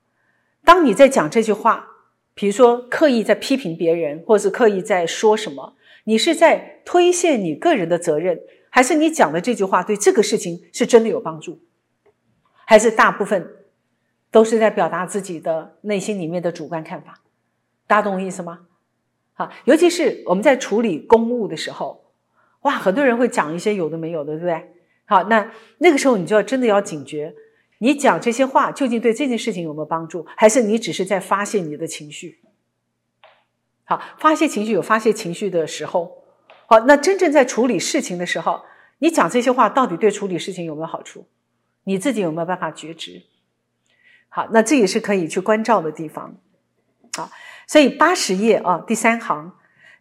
[0.62, 1.86] 当你在讲这句话，
[2.34, 11.62] 比如说刻意在批评别人，或是刻意在说什么，你是在推卸你个人的责任，还是你讲的这句话对这个事情是真的有帮助，
[12.66, 13.64] 还是大部分
[14.30, 17.22] 都是在表达自己的内心里面的主观看法？
[17.88, 18.60] 大家懂我意思吗？
[19.34, 22.12] 好，尤其是我们在处理公务的时候，
[22.60, 24.74] 哇，很多人会讲一些有的没有的，对不对？
[25.06, 27.34] 好，那那个时候你就要真的要警觉。
[27.78, 32.40] 你讲这些话究竟对这件事情有没有帮助，还是你只是在发泄你的情绪？
[33.84, 36.24] 好，发泄情绪有发泄情绪的时候，
[36.66, 38.62] 好，那真正在处理事情的时候，
[38.98, 41.26] 你讲这些话到底对处理事情有没有好处？
[41.84, 43.22] 你自己有没有办法觉知？
[44.28, 46.36] 好，那这也是可以去关照的地方。
[47.16, 47.30] 好，
[47.68, 49.52] 所以八十页啊，第三行，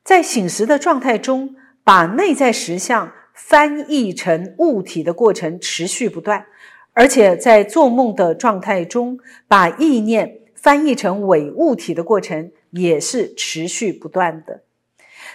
[0.01, 1.53] 在醒时的状态中，
[1.83, 6.45] 把内在实相翻译成物体的过程持续不断。
[6.93, 14.63] 而且在做梦的状态中，把意念翻译成伪物体的过程也是持续不断的。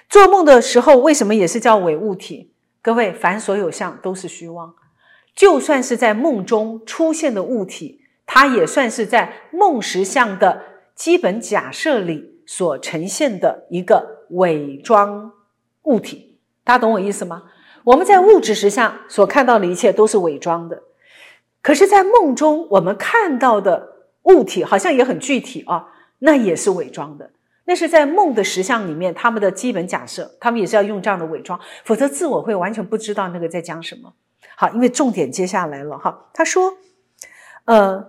[0.08, 2.50] 做梦的时候，为什么也是叫伪物体？
[2.80, 4.74] 各位，凡所有相都是虚妄，
[5.36, 15.32] 就算是在梦中出现的物体，它也算是在梦实相的基本假设里所呈现的一个伪装
[15.82, 16.38] 物体。
[16.64, 17.44] 大家懂我意思吗？
[17.84, 20.82] 我们在物质实相所看到的一切都是伪装的。
[21.60, 23.88] 可是，在梦中我们看到的
[24.22, 25.88] 物体好像也很具体啊，
[26.20, 27.30] 那也是伪装的。
[27.64, 34.12] 那是在梦的实相里面，他们的基本假设，他们也是要用这样的伪装，否则自我会完全不知道那个在讲什么。
[34.56, 36.74] 好，因为重点接下来了哈，他说，
[37.64, 38.04] 呃，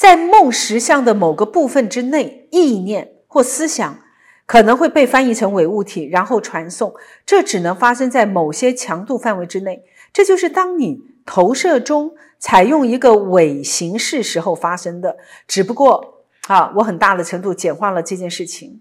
[0.00, 3.98] 在梦实相的某个部分之内，意念或思想。
[4.46, 6.94] 可能会被翻译成伪物体，然后传送。
[7.26, 9.84] 这只能发生在某些强度范围之内。
[10.10, 15.18] 这就是当你投射中采用一个伪形式时候发生的。
[15.46, 18.80] 只不过啊，我很大的程度简化了这件事情。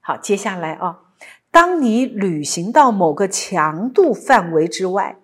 [0.00, 1.00] 好，接下来啊，
[1.50, 5.18] 当你旅行到某个强度范围之外，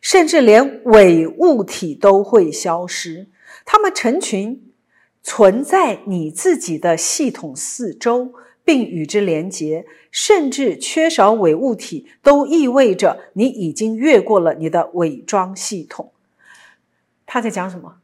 [0.00, 3.28] 甚至连伪物体都会消失。
[3.64, 4.72] 它们成群
[5.22, 8.34] 存在你自己的系统四周。
[8.64, 16.12] 并与之连结，甚至缺少伪物体，都意味着你已经越过了你的伪装系统。
[17.26, 17.96] 他在讲什么？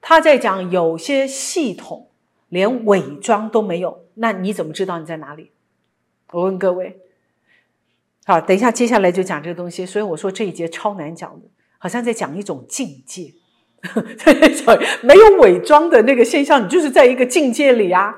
[0.00, 2.08] 他在讲有些系统
[2.48, 5.52] 连伪装都没有，那你怎么知道你在哪里？
[6.32, 6.98] 我问各位。
[8.24, 9.86] 好，等一下，接下来就讲这个东西。
[9.86, 11.46] 所以我说这一节超难讲的，
[11.78, 13.32] 好像在讲一种境界，
[15.02, 18.14] 没有伪装的那个现象，你就是在一个境界里啊。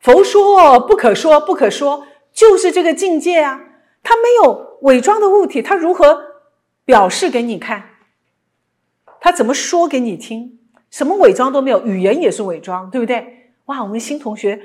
[0.00, 3.60] 佛说不可说，不可说，就是这个境界啊！
[4.02, 6.20] 它没有伪装的物体，它如何
[6.84, 7.90] 表示给你看？
[9.20, 10.58] 它怎么说给你听？
[10.90, 13.52] 什么伪装都没有，语言也是伪装，对不对？
[13.66, 14.60] 哇，我们新同学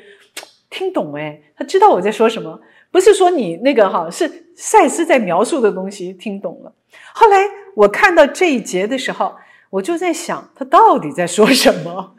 [0.72, 2.60] 听懂哎，他知道我在说什么，
[2.92, 6.74] 不是说你那个哈，是赛斯在描述的东西，听懂了。
[7.14, 7.38] 后来
[7.76, 9.36] 我看到这一节的时候，
[9.72, 12.16] 我就在想，他到底在说什么？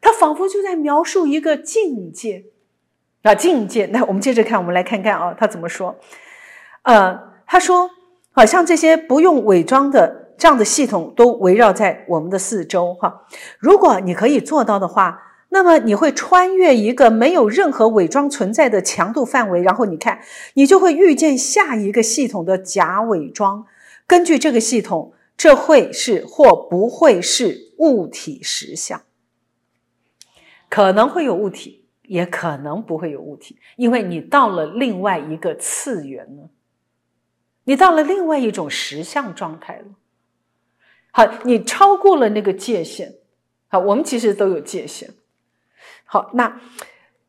[0.00, 2.46] 他仿佛就在描述一个境界。
[3.22, 3.86] 啊，境界。
[3.86, 5.96] 那我们接着看，我们来看看啊，他怎么说？
[6.82, 7.90] 呃，他说，
[8.32, 12.94] 好像这些不用伪装的这样的系统都围绕在我们的四周。
[12.94, 13.26] 哈，
[13.58, 20.20] 如果你可以做到的话，那么你会穿越一个没有任何伪装存在的强度范围，然后你看，
[20.54, 23.66] 你就会遇见下一个系统的假伪装。
[24.06, 29.02] 根据这个系统，这会是或不会是物体实相，
[30.68, 31.80] 可能会有物体。
[32.02, 36.50] 也可能不会有物体，因为你到了另外一个次元了，
[37.64, 39.86] 你到了另外一种实相状态了。
[41.10, 43.14] 好，你超过了那个界限，
[43.66, 45.10] 好，我们其实都有界限。
[46.04, 46.60] 好，那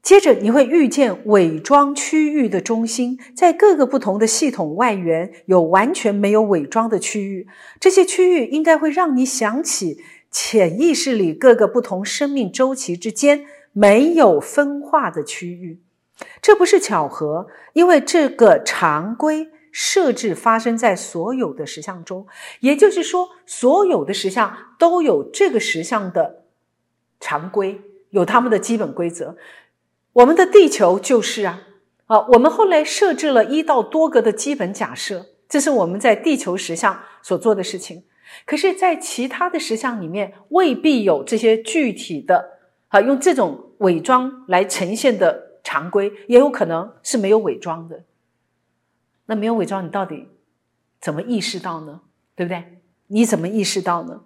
[0.04, 7.47] 接着你会遇见伪装区域的中心，在各个不同的系统外缘有完全没有伪装的区域，
[7.80, 15.80] 这些区域应该会让你想起潜意识里各个不同生命周期之间没有分化的区域。
[16.41, 19.49] 这不是巧合，因为这个常规。
[19.76, 22.28] 设置发生在所有的实相中，
[22.60, 26.43] 也就是说，所有的实相都有这个实相的
[27.20, 27.82] 常规，
[28.12, 29.36] 有他们的基本规则。
[30.14, 31.61] 我们的地球就是啊，
[32.05, 38.03] 啊，我们后来设置了一到多个的基本假设，这是我们在地球实相所做的事情。
[38.45, 42.59] 可是，在其他的实相里面，未必有这些具体的
[42.89, 48.03] 啊，用这种伪装来呈现的常规，也有可能是没有伪装的。
[49.26, 50.28] 那没有伪装，你到底
[50.99, 52.01] 怎么意识到呢？
[52.36, 52.82] 对不对？
[53.07, 54.22] 你怎么意识到呢？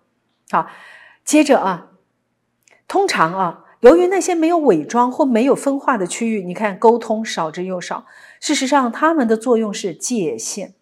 [0.50, 0.68] 好，
[1.24, 1.92] 接着啊，
[2.88, 8.06] 通常啊，由于那些没有伪装或没有分化的区域，你看沟通少之又少。
[8.40, 10.74] 事实上，它们的作用是界限，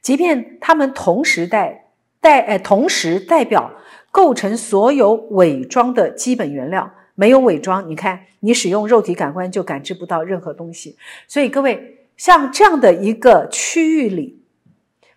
[0.00, 3.72] 即便它们同时代代哎，同时代表
[4.10, 6.92] 构成所有伪装的基本原料。
[7.14, 10.96] 没有伪装，你看你使用肉体感官就感知不到任何东西。
[11.26, 11.98] 所以各位。
[12.14, 14.44] 像这样的一个区域里，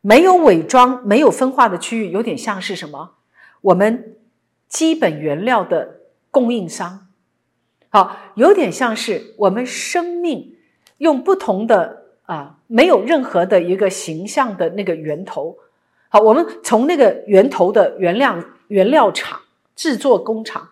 [0.02, 3.16] 没有伪装、没有分化的区域，有点像是什么？
[3.62, 4.16] 我们
[4.70, 6.00] 基本原料的
[6.32, 7.05] 供应商，
[7.96, 10.58] 好，有点像是我们生命
[10.98, 15.58] 用不同的啊，没有任何的一个形象的那个源头。
[16.10, 18.38] 好，我们从那个源头的原料
[18.68, 19.40] 原料厂、
[19.78, 20.68] 制作工厂，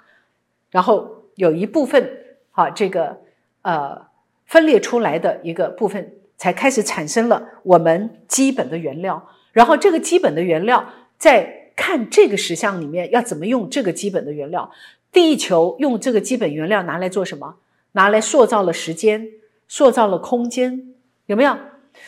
[0.70, 2.12] 然后有一部分
[2.52, 3.22] 啊，这个
[3.62, 4.02] 呃
[4.46, 6.16] 分裂出来的一个部分。
[6.36, 14.70] 才开始产生了我们基本的原料，然后这个基本的原料在看这个实像里面要怎么用这个基本的原料。
[15.14, 17.60] 地球用这个基本原料拿来做什么？
[17.94, 19.30] 拿来塑造了时间，
[19.68, 20.96] 塑造了空间，
[21.28, 21.56] 有没有？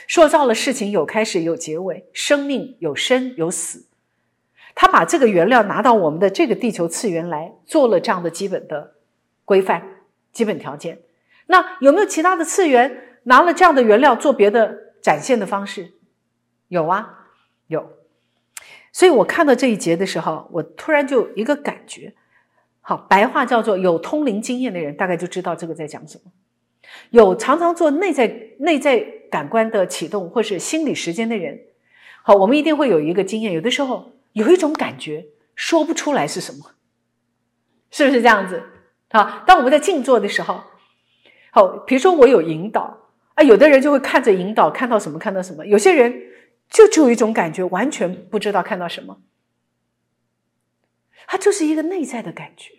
[0.08, 3.86] 塑造了事情有开始有结尾，生命有生有死。
[4.74, 8.96] 他把这个原料拿到我们的这个地球次元来做了这样的基本的
[9.46, 10.02] 规范、
[10.34, 11.00] 基本条件。
[11.46, 13.20] 那有没有其他的次元？
[13.28, 15.94] 拿了这样的原料做别的展现的方式，
[16.68, 17.28] 有啊，
[17.68, 17.92] 有。
[18.92, 22.14] 所以我看到这一节的时候，我突然就一个感觉，
[22.88, 26.32] 好，白话叫做有通灵经验的人大概就知道这个在讲什么。
[27.10, 29.00] 有常常做内在内在
[29.32, 31.60] 感官的启动或是心理时间的人，
[32.22, 35.26] 好，我们一定会有一个经验，有的时候有一种感觉
[35.56, 36.74] 说不出来是什么，
[37.90, 38.62] 是不是这样子？
[39.10, 40.62] 好，当我们在静坐的时候，
[41.50, 43.02] 好，比如说我有引导。
[43.34, 46.22] 啊，有的人就会看着引导，看到什么看到什么；有些人
[46.70, 49.18] 就只有一种感觉，完全不知道看到什么。
[51.28, 52.74] 它就是一个内在的感觉，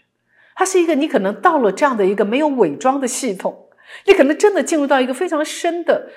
[0.55, 3.69] 它是一个你可能到了这样的一个没有伪装的系统，
[4.07, 6.11] 你可能真的进入到一个非常深的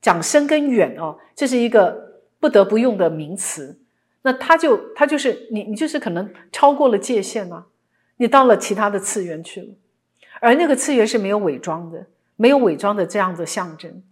[0.00, 3.80] 讲深跟远哦，这是一个不得不用的名词。
[4.22, 7.66] 那它就它就是你你就是可能超过了界限啊，
[8.16, 9.68] 你到了其他的次元去了，
[10.40, 12.06] 而那个次元是没有伪装的。
[12.36, 14.02] 没有伪装的这样的象征。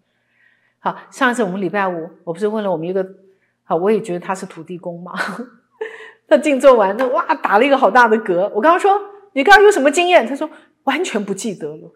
[0.79, 3.05] 好，上一次我们礼拜五，我不是问了我们一个，
[3.65, 5.13] 好，我也觉得他是土地公嘛。
[6.33, 8.49] 他静坐完，那哇打了一个好大的嗝。
[8.55, 8.99] 我刚刚说
[9.35, 10.27] 你刚刚有什么经验？
[10.27, 10.49] 他说
[10.85, 11.93] 完全不记得了。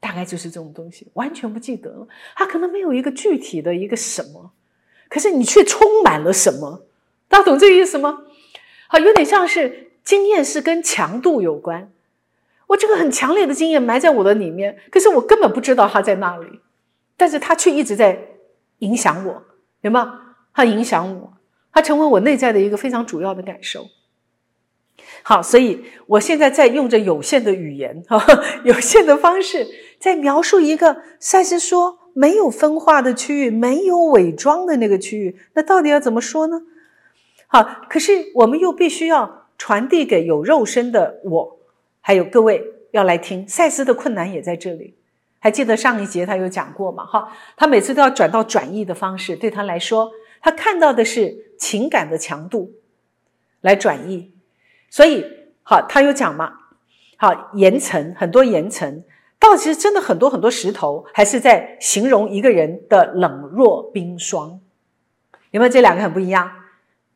[0.00, 2.08] 大概就是这种东西，完全不记得了。
[2.34, 4.52] 他可能没有一个具体的一个什么，
[5.10, 6.86] 可是你却充满了什么？
[7.28, 8.22] 大家懂这个意思吗？
[8.88, 11.92] 好，有点像是经验是跟强度有关。
[12.68, 16.60] 我这个很强烈的经验埋在我的里面，可是我根本不知道它在那里，
[17.18, 18.18] 但是它却一直在
[18.78, 19.42] 影响我，
[19.82, 20.36] 有吗？
[20.54, 21.34] 它影响我，
[21.72, 23.88] 它成为我内在的一个非常主要的感受。
[25.22, 28.24] 好，所以我现在在用着有限的语言，哈，
[28.64, 29.66] 有限的方式，
[29.98, 35.38] 在描述一个赛斯说没有分化的区域，没有伪装的那个区域。
[35.54, 36.62] 那到底要怎么说呢？
[37.46, 41.58] 好，可是我们又必须要传递给有肉身的我。
[42.00, 44.94] 还有各位要来听，赛斯的困难也在这里。
[45.38, 47.04] 还记得上一节他有讲过嘛？
[47.04, 50.10] 哈，他每次都要转到转译的方式，对他来说，
[50.40, 52.72] 他看到的是情感的强度
[53.60, 54.32] 来转移。
[54.88, 55.24] 所以，
[55.62, 56.52] 好，他有讲嘛？
[57.16, 59.04] 好，岩层很多岩层，
[59.38, 64.60] 到其实真的很多很多石头，还是在形容一个人的冷若冰霜。
[65.52, 66.50] 有没有这两个很不一样？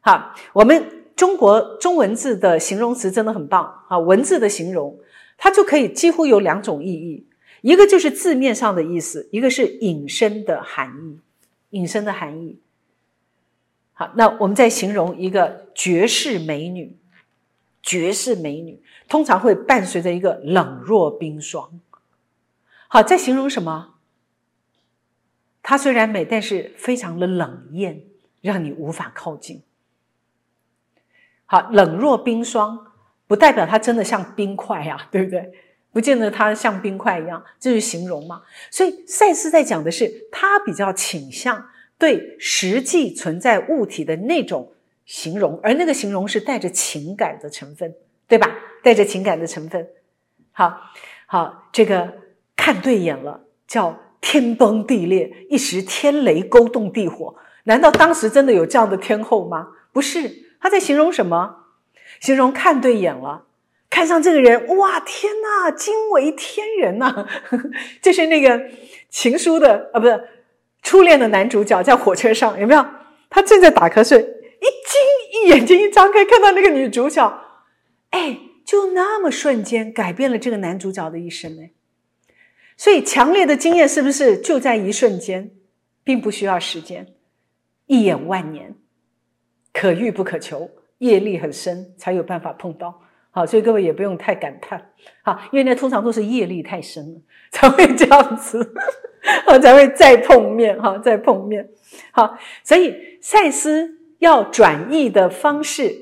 [0.01, 1.01] 好，我们。
[1.17, 3.97] 中国中文字的形容词真的很棒啊！
[3.97, 4.99] 文字的形容，
[5.39, 7.25] 它就可以几乎有两种意义，
[7.61, 11.21] 一个就是字面上的意思，一个是引申的含义。
[11.71, 12.59] 引申的含义。
[13.95, 16.99] 好，那我们再形容一个绝世美女。
[17.87, 21.81] 绝世美女，通常会伴随着一个冷若冰霜。
[22.89, 23.97] 好，在形容什么？
[25.63, 28.05] 她虽然美，但是非常的冷艳，
[28.41, 29.63] 让你无法靠近。
[31.45, 32.87] 好，冷若冰霜，
[33.27, 35.53] 不代表她真的像冰块呀，对不对？
[35.93, 38.45] 不见得她像冰块一样，这是形容嘛。
[38.71, 41.69] 所以赛斯在讲的是，他比较倾向
[41.99, 44.73] 对实际存在物体的那种
[45.05, 47.95] 形容，而那个形容是带着情感的成分，
[48.27, 48.59] 对吧？
[48.83, 49.89] 带着情感的成分。
[50.53, 50.93] 好，
[51.27, 52.15] 好，这个
[52.57, 54.01] 看对眼了，叫。
[54.27, 57.37] 天崩地裂，一时天雷勾动地火。
[57.65, 59.69] 难道当时真的有这样的天后吗？
[59.93, 61.67] 不是，他在形容什么？
[62.21, 63.45] 形容看对眼了，
[63.91, 67.29] 看上这个人，哇，天哪，惊为天人呐！
[68.01, 68.71] 这是那个
[69.11, 70.19] 情书的啊，不是
[70.85, 72.87] 初恋的男主角，在火车上有没有？
[73.29, 77.43] 他正在打瞌睡，一惊，一眼睛一张开，看到那个女主角，
[78.11, 81.63] 哎，就那么瞬间改变了这个男主角的一生呢。
[82.77, 85.51] 所以，强烈的经验是不是就在一瞬间，
[86.05, 87.07] 并不需要时间，
[87.87, 88.75] 一眼万年，
[89.73, 93.01] 可遇不可求，业力很深才有办法碰到。
[93.31, 97.21] 好，所以各位也不用太感叹，好，因为那通常都是业力太深了
[97.51, 98.75] 才会这样子，
[99.47, 101.69] 好才会再碰面，哈，再碰面。
[102.13, 105.95] 好，所以赛斯要转译的方式，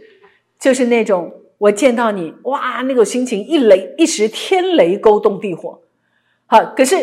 [0.59, 5.81] 就是那种我见到你，哇，那个心情一雷一时天雷勾动地火。
[6.47, 6.97] 好，可是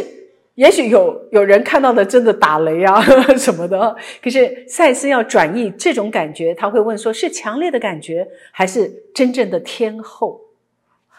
[0.56, 3.02] 也许有有人看到的真的打雷啊
[3.38, 10.42] 什么的，可是赛斯要转译这种感觉，他会问说：是强烈的感觉，还是真正的天后？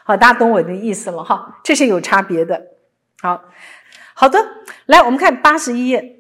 [0.05, 2.67] 好，大家懂我的意思了哈，这是有差别的。
[3.23, 3.45] 好，
[4.15, 4.39] 好的，
[4.91, 6.17] 来我们看八十一页。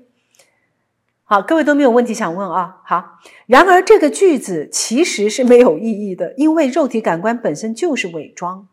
[1.24, 2.80] 好，各位都没有问题想问啊？
[2.84, 8.68] 好，然而这个句子其实是没有意义的，因为肉体感官本身就是伪装，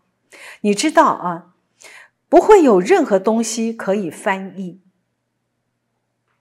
[0.62, 1.48] 你知道啊？
[2.30, 4.80] 不会有任何东西可以翻译。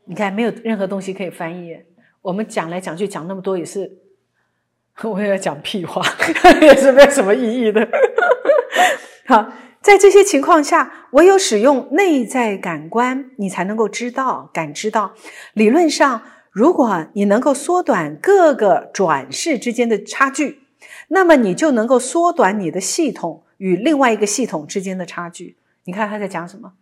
[0.05, 1.79] 你看，没有任何东西可以翻译。
[2.21, 3.99] 我们讲来讲去讲那么多，也是
[5.03, 6.03] 我也要讲屁话，
[6.61, 7.89] 也是没有什么意义的。
[9.27, 9.51] 好，
[9.87, 15.13] 在这些情况下，唯有使用内在感官，你才能够知道、感知到。
[15.53, 20.63] 理论上，如果你能够缩短各个转世之间的差距，
[21.07, 25.57] 那么你就能够缩短你的系统与另外一个系统之间的差距。
[25.85, 26.73] 你看他在讲什么？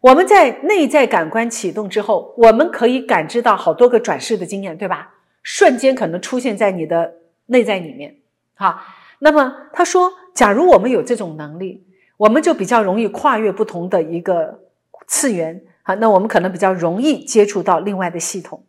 [0.00, 5.16] 我们在内在感官启动之后，我们可以感知到好多个转世的经验，对吧？
[5.42, 7.16] 瞬间可能出现在你的
[7.48, 8.16] 内在里面。
[8.54, 8.80] 好，
[9.18, 11.84] 那么他说，假如我们有这种能力，
[12.18, 14.60] 我们就比较容易跨越不同的一个
[15.06, 15.62] 次元。
[15.82, 18.66] 好，那我们可能比较容易接触到另外的系统。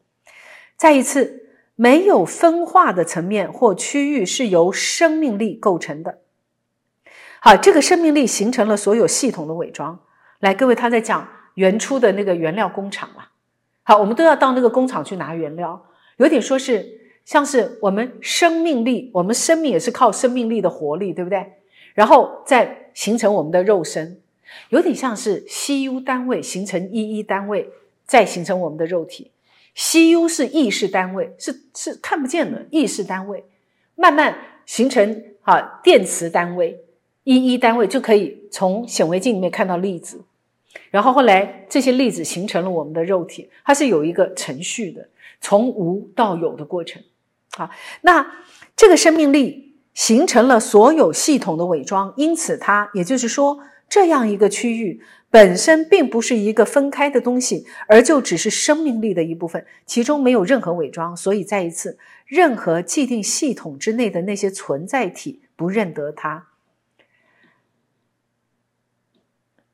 [0.77, 6.19] 再一次，没有分化的层面或区域是由生命力构成的。
[7.41, 9.99] 好，这个生命力形成了所有系统的伪装。
[10.39, 13.29] 来，各位，他在讲原初的那个原料工厂了。
[13.83, 15.85] 好，我们都要到那个工厂去拿原料，
[16.17, 16.85] 有点说是
[17.25, 21.53] 像是我们生命力，我们生命也是靠生命力的活力，对不对？
[21.93, 24.19] 然后在形成我们的肉身，
[24.67, 27.69] 有点像是 CU 单位形成一一单位，
[28.05, 29.31] 再形成我们的肉体。
[29.73, 33.45] CU 是意识单位，是是看不见的意识单位，
[33.95, 36.77] 慢慢形成啊电磁单位。
[37.23, 40.25] 一一单位就可以从显微镜里面看到粒子，
[40.91, 45.07] 然后后来这些粒子形成了我们的肉体，它是有一个程序的，
[45.39, 47.01] 从无到有的过程。
[47.51, 47.69] 好，
[48.01, 48.43] 那
[48.75, 49.68] 这个生命力
[49.99, 61.17] 形成了所有系统的伪装，因此它也就是说，这样一个区域本身并不是一个分开的东西，而就只是生命力的一部分，其中没有任何伪装。
[61.17, 66.47] 所以再一次，任何既定系统之内的那些存在体不认得它。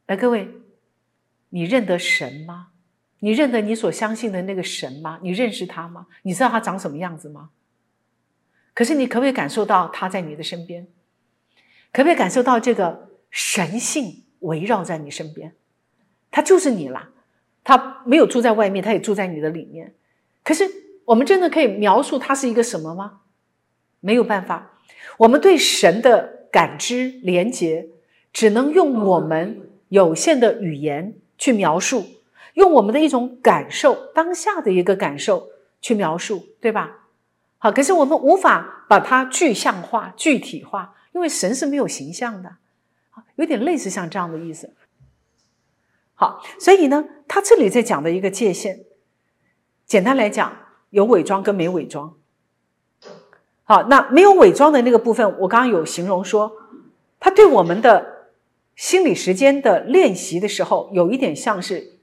[0.07, 0.49] 来，各位，
[1.49, 2.69] 你认得神吗？
[3.19, 5.19] 你认得你所相信的那个神吗？
[5.21, 6.07] 你认识他吗？
[6.23, 7.51] 你知道他长什么样子吗？
[8.75, 10.85] 可是你可不可以感受到他在你的身边？
[11.91, 15.55] 可不可以感受到这个神性围绕在你身边？
[16.29, 17.09] 他就是你啦，
[17.63, 19.95] 他没有住在外面，他也住在你的里面。
[20.43, 20.69] 可是
[21.05, 23.21] 我们真的可以描述他是一个什么吗？
[24.01, 24.79] 没有办法。
[25.17, 27.87] 我们对神的感知连接，
[28.31, 29.63] 只能用我们。
[29.89, 32.05] 有限的语言去描述，
[32.55, 35.49] 用我们的一种感受，当下的一个感受
[35.79, 37.04] 去描述，对吧？
[37.65, 42.57] 好，可是我们无法把它具象化、具体化，因为神是没有形象的，
[43.37, 44.75] 有点类似像这样的意思。
[46.13, 48.81] 好，所以呢，他这里在讲的一个界限，
[49.87, 50.55] 简单来讲，
[50.91, 52.13] 有伪装跟没伪装。
[53.63, 56.51] 好，那没有伪装的那个部分，我刚刚有形容说，
[57.19, 58.29] 他对我们的
[58.75, 61.97] 心理时间的练习的时候，有一点像是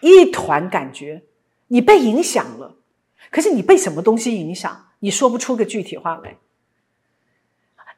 [0.00, 1.22] 一团感觉，
[1.68, 2.74] 你被影响了，
[3.32, 6.36] 可是你被什么东西影响，你说不出个具体话来。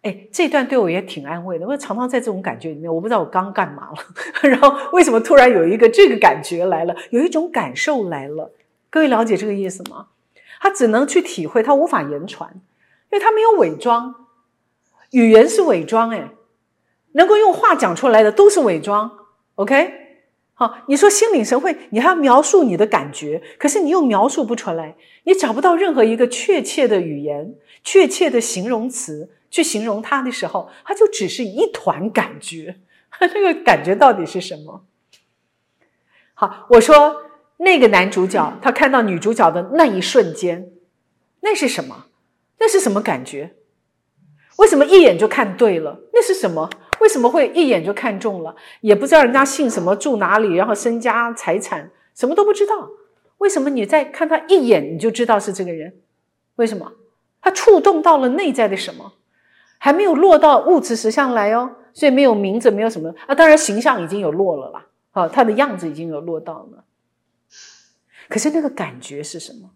[0.02, 1.66] 哎，这段对我也挺安慰的。
[1.66, 3.96] 我常常在这种感觉里面，我不知道我刚干嘛了，
[4.48, 8.52] 然后为什么突然有一个这个感觉来了，有一种感受来了。
[8.90, 10.08] 各位了解这个意思吗？
[10.60, 14.14] 他只能去体会，他无法言传，因为他没有伪装。
[15.10, 16.30] 语言是伪装，哎，
[17.12, 19.10] 能够用话讲出来的都是伪装。
[19.54, 20.03] OK，
[20.54, 29.30] 好，你说心领神会，你还要描述你的感觉，可是你又描述不出来，你找不到任何一个确切的语言、确切的形容词。
[29.50, 32.80] 去形容他的时候，他就只是一团感觉，
[33.20, 34.84] 那个感觉到底是什么？
[36.34, 37.22] 好，我说
[37.58, 40.72] 那个男主角他看到女主角的那一瞬间，
[41.42, 42.06] 那是什么？
[42.58, 43.54] 那是什么感觉？
[44.56, 46.00] 为什么一眼就看对了？
[46.12, 46.68] 那是什么？
[47.04, 48.56] 为什么会一眼就看中了？
[48.80, 52.88] 也不知道人家姓什么，住哪里，然后身家财产什么都不知道。
[53.36, 56.00] 为什么你在看他一眼你就知道是这个人？
[56.56, 56.92] 为什么？
[57.42, 59.12] 他触动到了内在的什么？
[59.76, 63.34] 还没有落到物质实相来哦，所以没有名字，没有什么啊。
[63.34, 66.84] 当然形象已经有落了啦，啊，他的样子已经有落到了。
[68.30, 69.72] 可是那个感觉是什么？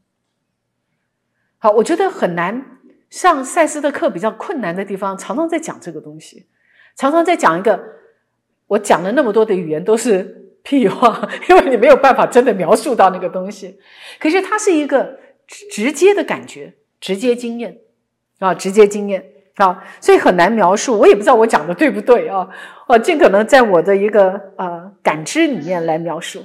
[1.59, 2.79] 好，我觉得很难。
[3.11, 6.47] 上赛斯的课比较困难的地方，常常在讲这个东西，
[6.99, 7.81] 常常在讲一个
[8.67, 13.79] 我讲了那么多的语言都是屁话， 因为你没有办法真的描述到那个东西。
[14.19, 17.79] 可是它是一个直直接的感觉，直接经验
[18.41, 19.25] 啊，直接经验。
[19.59, 22.49] 啊，所以很难描述，我也不知道我讲的对不对啊。
[22.87, 26.45] 我尽可能在我的一个呃感知里面来描述。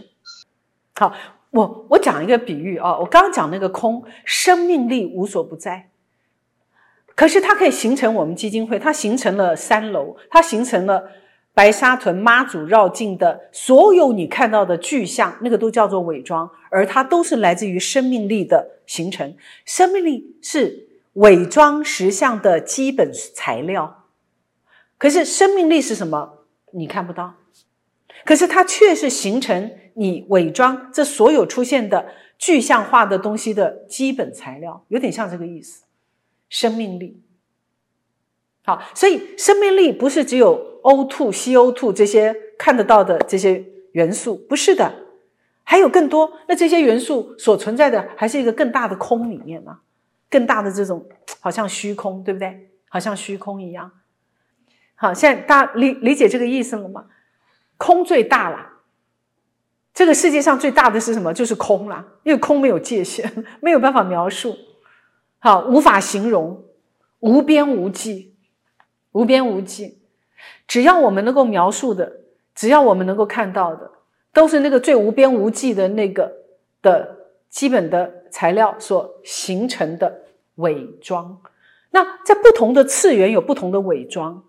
[0.95, 1.13] 好，
[1.51, 5.89] 我我讲一个比喻啊，我刚讲那个空，生命力无所不在，
[7.15, 11.09] 可是它可以形成我们基金会，它形成了三楼，它形成了
[11.53, 19.35] 白沙屯妈祖绕境的所有你看到的具象，那个都叫做伪装，而它都是来自于生命力的形成，
[19.65, 20.89] 生命力是。
[21.17, 24.05] 伪装实相的基本材料，
[24.97, 26.39] 可是生命力是什么？
[26.71, 27.35] 你看不到，
[28.25, 32.07] 可是它却是形成你伪装这所有出现的
[32.39, 35.82] 具象化的东西的基本材料，有点像这个意思。
[36.53, 37.19] 生命力，
[38.63, 44.93] 好，所以生命力不是只有 O2、CO2 这些看得到的这些元素，不是的，
[45.63, 46.31] 还有更多。
[46.47, 49.79] 那这些元素所存在的，还是一个更大的空里面呢？
[50.29, 52.69] 更大的这种，好像虚空，对不对？
[52.87, 53.91] 好像虚空一样。
[54.93, 57.05] 好，现在大家理理解这个意思了吗？
[57.77, 58.73] 空最大了，
[59.91, 61.33] 这个世界上最大的是什么？
[61.33, 64.55] 就是空了，因为空没有界限， 没有办法描述，
[65.43, 66.63] 好，无法形容，
[67.19, 68.33] 无边无际，
[69.11, 69.99] 无边无际。
[70.65, 72.21] 只要我们能够描述的，
[72.55, 73.91] 只要我们能够看到的，
[74.31, 76.31] 都是那个最无边无际的那个
[76.81, 77.17] 的
[77.49, 80.21] 基本的材料所形成的。
[80.57, 81.41] 伪装，
[81.89, 84.43] 那在不同的次元有不同的伪装，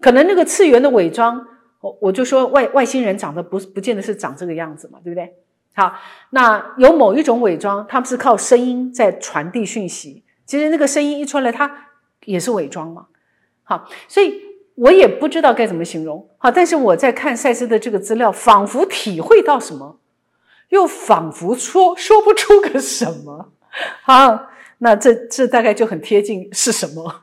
[0.00, 1.44] 可能那个次元的伪装，
[1.80, 5.34] 我我就说外外星人长得不不见得是长这个样子嘛，对不对？
[5.74, 5.92] 好，
[6.30, 11.70] 那有某一种伪装，他们是靠声音在传递讯息，其实那个声音一出来，它
[12.24, 13.06] 也是伪装嘛。
[13.62, 14.42] 好，所以
[14.74, 16.28] 我也不知道该怎么形容。
[16.38, 20.00] 好，但是我在看赛斯的这个资料，仿佛体会到什么，
[20.70, 23.52] 又仿佛说说不出个什么。
[24.02, 24.48] 好。
[24.80, 27.20] 那这这大概就很贴近是什么？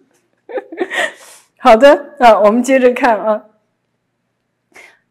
[1.56, 3.42] 好的啊，我们接着看啊，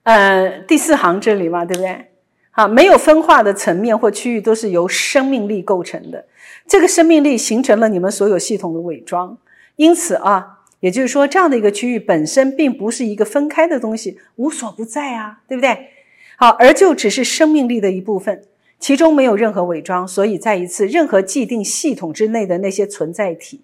[0.03, 2.11] 呃，第四行这里嘛，对不对？
[2.55, 6.25] 啊，没有分化的层面或区域都是由生命力构成的，
[6.65, 9.37] 这个生命力形成了你们所有系统的伪装，
[9.75, 15.89] 因此啊，也就是说，这样的一个区域本身并不是一个分开的东西，无所不在啊，对不对？
[16.37, 18.43] 好，而就只是生命力的一部分。
[18.77, 23.61] 其中没有任何伪装，所以再一次，任何既定系统之内的那些存在体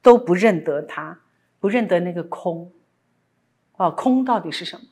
[0.00, 1.18] 都不认得它，
[1.60, 2.70] 不认得那个空。
[3.76, 4.82] 哦，空到底是什么？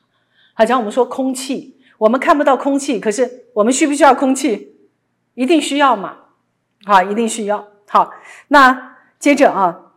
[0.53, 4.75] 好，像我们说空气，我们看不到空气，可是我们需不需要空气？
[5.35, 6.17] 一定需要嘛？
[6.83, 7.67] 好，一定需要。
[7.87, 8.11] 好，
[8.47, 9.93] 那接着啊，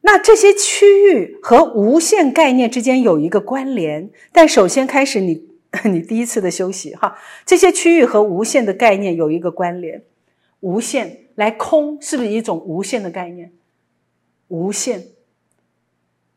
[0.00, 5.46] 那这些区域和无限概念之间有一个关联，但首先开始你。
[5.84, 10.02] 你第一次的休息哈，这些区域和无限的概念有一个关联。
[10.60, 13.52] 无限来空是不是一种无限的概念？
[14.48, 15.04] 无限，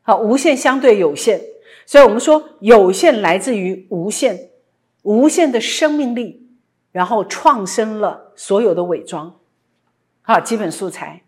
[0.01, 1.39] 好，无限相对有限，
[1.85, 4.48] 所以我们说有限来自于无限，
[5.03, 6.47] 无限的生命力，
[6.91, 9.39] 然后创生了所有的伪装，
[10.21, 11.23] 好，基本素材。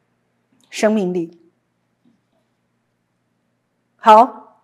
[0.70, 1.38] 生命力。
[3.98, 4.64] 好，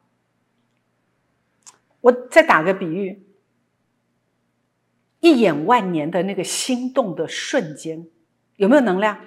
[1.99, 3.27] 我再打个比喻，
[5.19, 8.07] 一眼万年的那个心动的瞬间，
[8.55, 9.19] 有没有能量？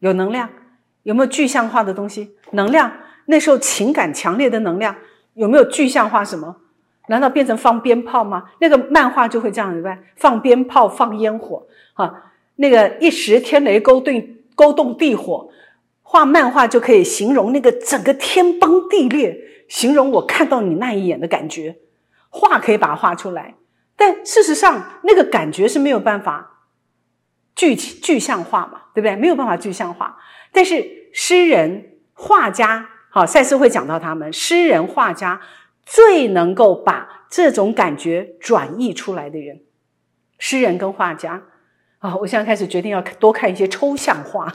[0.00, 0.50] 有能量，
[1.04, 2.36] 有没有具象化的东西？
[2.50, 2.92] 能量，
[3.26, 4.96] 那时候情感强烈的能量，
[5.34, 6.60] 有没有具象化什么？
[7.08, 8.44] 难道变成放鞭炮吗？
[8.60, 14.24] 那个漫画就会这样子呗，放鞭炮，放烟火，啊，那个一时天雷勾动
[14.54, 15.50] 勾动地火，
[16.02, 19.36] 画漫画就可以形容那个整个天崩地裂，
[19.68, 21.76] 形容我看到你那一眼的感觉，
[22.30, 23.56] 画可以把它画出来，
[23.96, 26.60] 但事实上那个感觉是没有办法
[27.56, 29.16] 具体具象化嘛，对不对？
[29.16, 30.16] 没有办法具象化，
[30.52, 35.40] 但是诗人、画家，好，赛斯会讲到他们，诗人、画家。
[35.92, 39.60] 最能够把这种感觉转译出来的人，
[40.38, 41.42] 诗人跟画家
[41.98, 42.16] 啊！
[42.16, 44.50] 我现在开始决定要多看一些抽象画，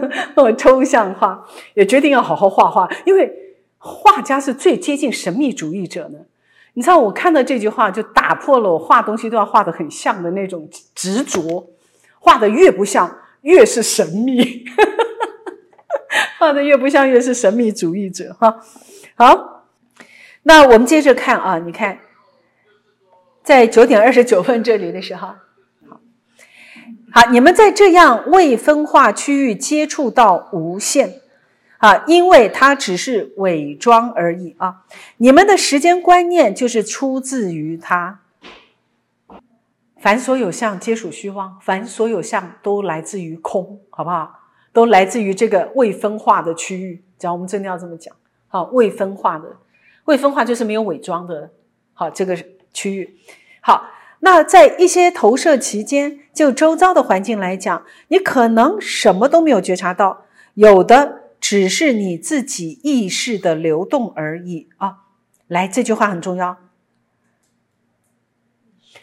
[0.56, 3.30] 抽象画也决定要好好画画，因为
[3.76, 6.24] 画家是最接近神秘主义者的。
[6.72, 11.68] 你知道，我看到这句话就打破了我画东西都要画的很像的那种执着，
[12.18, 14.64] 画的越不像越是神秘，
[16.40, 18.34] 画的越不像越是神秘主义者。
[18.40, 18.58] 哈，
[19.14, 19.57] 好。
[20.48, 21.98] 那我们接着看啊，你看，
[23.42, 26.00] 在九点二十九分这里的时候，好，
[27.12, 31.20] 好，你们在这样未分化区域接触到无限
[31.76, 34.86] 啊，因为它只是伪装而已啊。
[35.18, 38.20] 你们的时间观念就是出自于它。
[40.00, 44.40] 凡所有相皆属虚妄，凡所有相都来自于空，好不好？
[44.72, 47.04] 都来自于这个未分化的区域。
[47.18, 49.54] 讲我们真的要这么讲，好，未分化的。
[50.08, 51.50] 未分化就是没有伪装的，
[51.92, 52.34] 好这个
[52.72, 53.18] 区域。
[53.60, 53.90] 好，
[54.20, 65.00] 那在一些投射期间，就周遭的环境来讲，你可能什么都没有觉察到，有的只是你自己意识的流动而已啊。
[65.46, 66.56] 来，这句话很重要。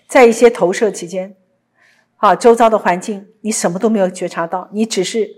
[0.07, 1.35] 在一些投射期间，
[2.15, 5.29] 好，周遭的环境你什么都没有觉察到，你只是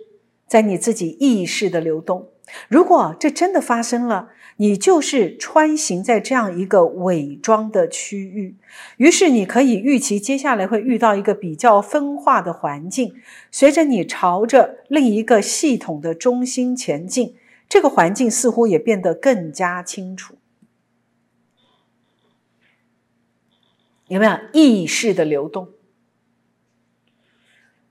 [0.47, 2.29] 在你自己意识的流动。
[2.69, 8.55] 如果这真的发生了，你就是穿行在这样一个伪装的区域，
[8.97, 13.13] 于是你可以预期接下来会遇到一个比较分化的环境。
[13.51, 17.35] 随着你朝着另一个系统的中心前进，
[17.69, 20.35] 这个环境似乎也变得更加清楚。
[24.07, 25.67] 有没有意识的流动？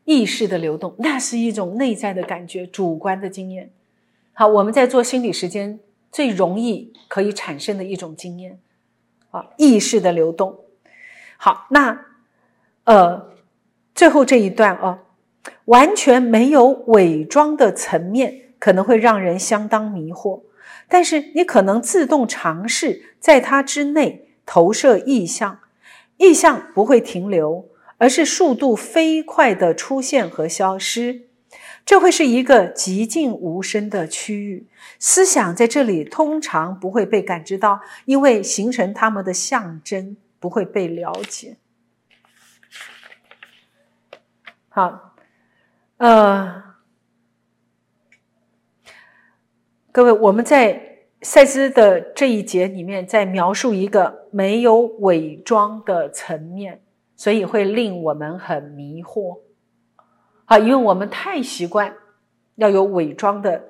[0.04, 3.70] 意识的流动，那是一种内在的感觉，主观的经验。
[4.38, 5.80] 好，我们在做心理时间。
[6.12, 8.58] 最容易可以产生的一种经验，
[9.30, 10.60] 啊，意识的流动。
[11.36, 12.06] 好，那
[12.84, 13.34] 呃，
[13.94, 15.00] 最后这一段啊，
[15.66, 20.42] 完全没有伪装的层面，可能会让人相当迷惑。
[20.88, 25.60] 但是你可能自动尝试在它之内投射意象，
[26.16, 27.68] 意象不会停留，
[27.98, 31.25] 而是速度飞快的出现和消失。
[31.86, 34.66] 这会是一个寂静无声的区域，
[34.98, 41.58] 思想在这里通常不会被感知到，因为形成它们的象征不会被了解。
[44.68, 45.14] 好，
[45.98, 46.64] 呃，
[49.92, 56.82] 各位，我们在赛斯的这一节里面在描述一个没有伪装的层面，
[57.14, 59.45] 所以会令我们很迷惑。
[60.48, 61.92] 好，因为我们太习惯
[62.54, 63.62] 要有伪装的，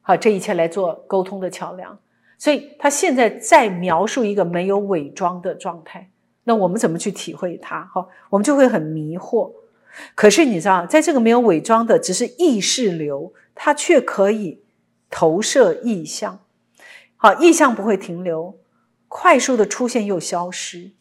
[0.00, 1.98] 好这一切来做沟通的桥梁，
[2.38, 6.08] 所以他现在在描述一个没有伪装的状态，
[6.44, 7.82] 那我们怎么去体会它？
[7.92, 9.52] 哈，我们就会很迷惑。
[10.14, 14.62] 可是你知道，在这个没有伪装的，只是意识流，它却可以
[15.10, 16.38] 投射意象。
[17.16, 18.56] 好，意象不会停留，
[19.08, 20.92] 快速的出现又消失，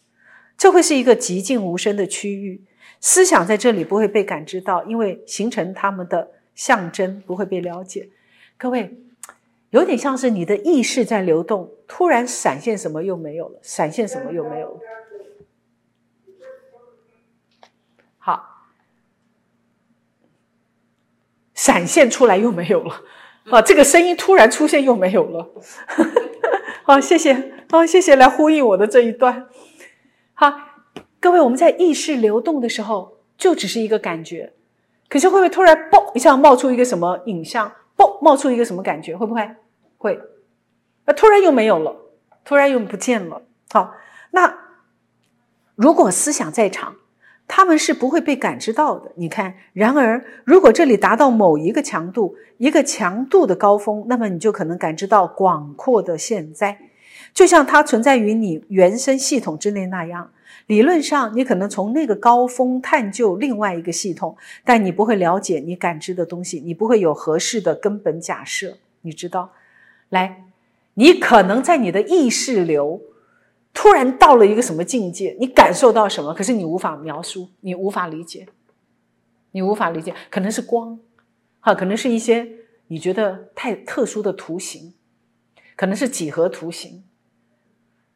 [0.57, 2.65] 这会是一个寂静无声的区域。
[2.99, 8.09] 思想在这里不会被感知到，因为形成他们的象征不会被了解。
[8.57, 8.97] 各位，
[9.69, 14.79] 有点像是你的意识在流动，突然闪现什么又没有了，闪现什么又没有了。
[18.17, 18.65] 好，
[21.53, 23.03] 闪现出来又没有了。
[23.51, 25.47] 啊，这个声音突然出现又没有了。
[26.83, 29.47] 好，谢谢，好，谢谢来呼应我的这一段。
[30.33, 30.66] 好。
[31.19, 34.53] 各位，我们在意识流动的时候，就只是一个感觉，
[35.09, 37.71] 可是会不会突然嘣一下冒出一个什么影像？
[37.97, 39.17] 嘣冒出一个什么感觉？
[39.17, 39.49] 会不会？
[39.97, 40.19] 会。
[41.05, 41.95] 那突然又没有了，
[42.45, 43.41] 突然又不见了。
[43.71, 43.95] 好，
[44.31, 44.55] 那
[45.75, 46.95] 如果思想在场，
[47.47, 49.11] 他们是不会被感知到的。
[49.15, 56.77] 你看，然而如果这里达到某一个强度，一个强度的高峰，那么你就可能感知到广阔的现在，
[57.33, 60.31] 就像它存在于你原生系统之内那样。
[60.65, 64.35] 理论上，你可能从那个高峰探究另外一个系统，
[64.65, 68.77] 但你不会了解你感知的东西，你不会有合适的根本假设。
[69.01, 69.53] 你知道，
[70.09, 70.43] 来，
[70.95, 73.01] 你可能在你的意识流。
[73.73, 76.33] 突然到了一个什么境界，你感受到什么？
[76.33, 78.47] 可是你无法描述，你无法理解，
[79.51, 80.99] 你无法理解，可能是光，
[81.59, 82.47] 哈，可能是一些
[82.87, 84.95] 你觉得太特殊的图形，
[85.75, 87.03] 可能是几何图形，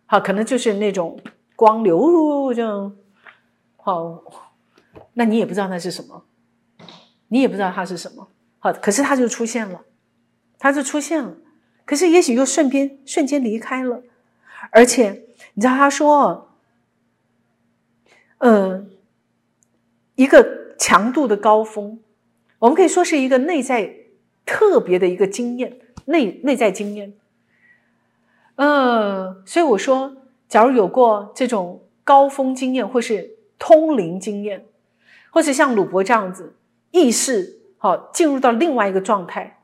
[0.08, 1.20] 好，可能就是那种
[1.62, 2.96] 光流这样，
[3.78, 4.24] 好，
[5.14, 6.26] 那你也不知道那是什么，
[7.28, 9.86] 你也不知道它是什么，好，可是它就出现了，
[10.58, 11.36] 它就出现了，
[11.86, 14.02] 可是也许又瞬间瞬间离开了，
[14.72, 15.28] 而且。
[15.54, 16.50] 你知道他说，
[18.38, 18.90] 嗯，
[20.16, 22.00] 一个强度的高峰，
[22.60, 23.94] 我们可以说是一个内在
[24.46, 27.14] 特别的一个经验，内内在经验。
[28.56, 30.21] 嗯，所以我说，
[30.52, 34.66] 假如有过这种高峰经验，或是通灵经验，
[35.30, 36.58] 或是像鲁伯这样子
[36.92, 39.62] 意识好进入到另外一个状态，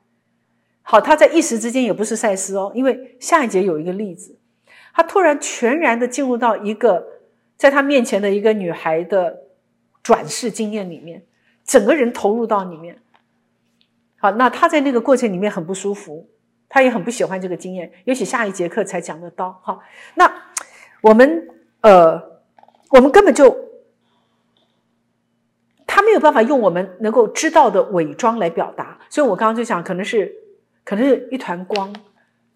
[0.83, 4.39] 好，他在一时之间也不是赛斯哦，因为下一节有一个例子。
[4.93, 7.05] 他突然全然的进入到一个
[7.57, 9.41] 在他面前的一个女孩的
[10.01, 11.25] 转世经验里面，
[11.65, 12.97] 整个人投入到里面。
[14.15, 16.29] 好，那他在那个过程里面很不舒服，
[16.69, 17.91] 他也很不喜欢这个经验。
[18.05, 19.59] 尤其下一节课才讲得到。
[19.63, 19.81] 好，
[20.15, 20.31] 那
[21.01, 21.47] 我们
[21.81, 22.41] 呃，
[22.89, 23.55] 我们根本就
[25.85, 30.33] 他没有办法用我们能够知道的伪装来表达，所以我刚刚就讲，可能是
[30.83, 31.95] 可能是一团光。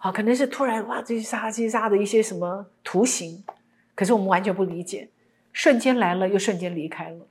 [0.04, 3.44] 好，可能是突然哇，叽沙叽沙的一些什么图形，
[3.94, 5.08] 可是我们完全不理解，
[5.54, 7.28] 瞬间来了又瞬间离开了。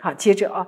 [0.00, 0.66] 好，接着啊，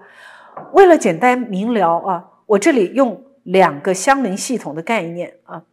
[0.73, 5.64] 为了简单明了啊，我这里用两个相邻系统的概念啊，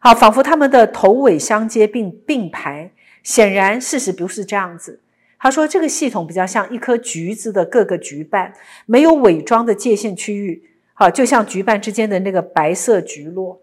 [0.00, 2.90] 好，仿佛他们的头尾相接并并排，
[3.22, 5.00] 显然事实不是这样子。
[5.38, 8.52] 他说这个系统比较像一颗橘子的各个橘瓣，
[8.84, 10.62] 没有伪装的界限区域，
[10.92, 13.62] 好，就像橘瓣之间的那个白色橘络。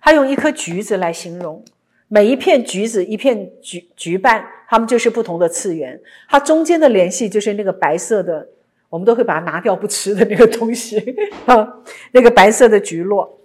[0.00, 1.62] 他用一颗橘子来形容，
[2.08, 6.00] 每一片橘子，一片橘橘瓣，它们就是不同的次元。
[6.28, 8.48] 它中间的联系就是那个白色的，
[8.88, 10.96] 我们都会把它拿掉不吃的那个东西
[11.44, 13.40] 啊，那个白色的橘络。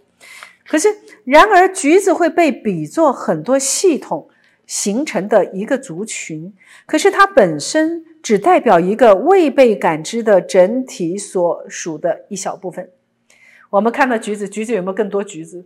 [0.67, 0.87] 可是，
[1.25, 4.29] 然而橘子会被比作很多系统
[4.71, 6.53] 形成的一个族群，
[6.85, 12.89] 可是它本身只代表一个未被感知的整体所属的一小部分。
[13.69, 15.65] 我们看到橘子，橘子有没有更多橘子？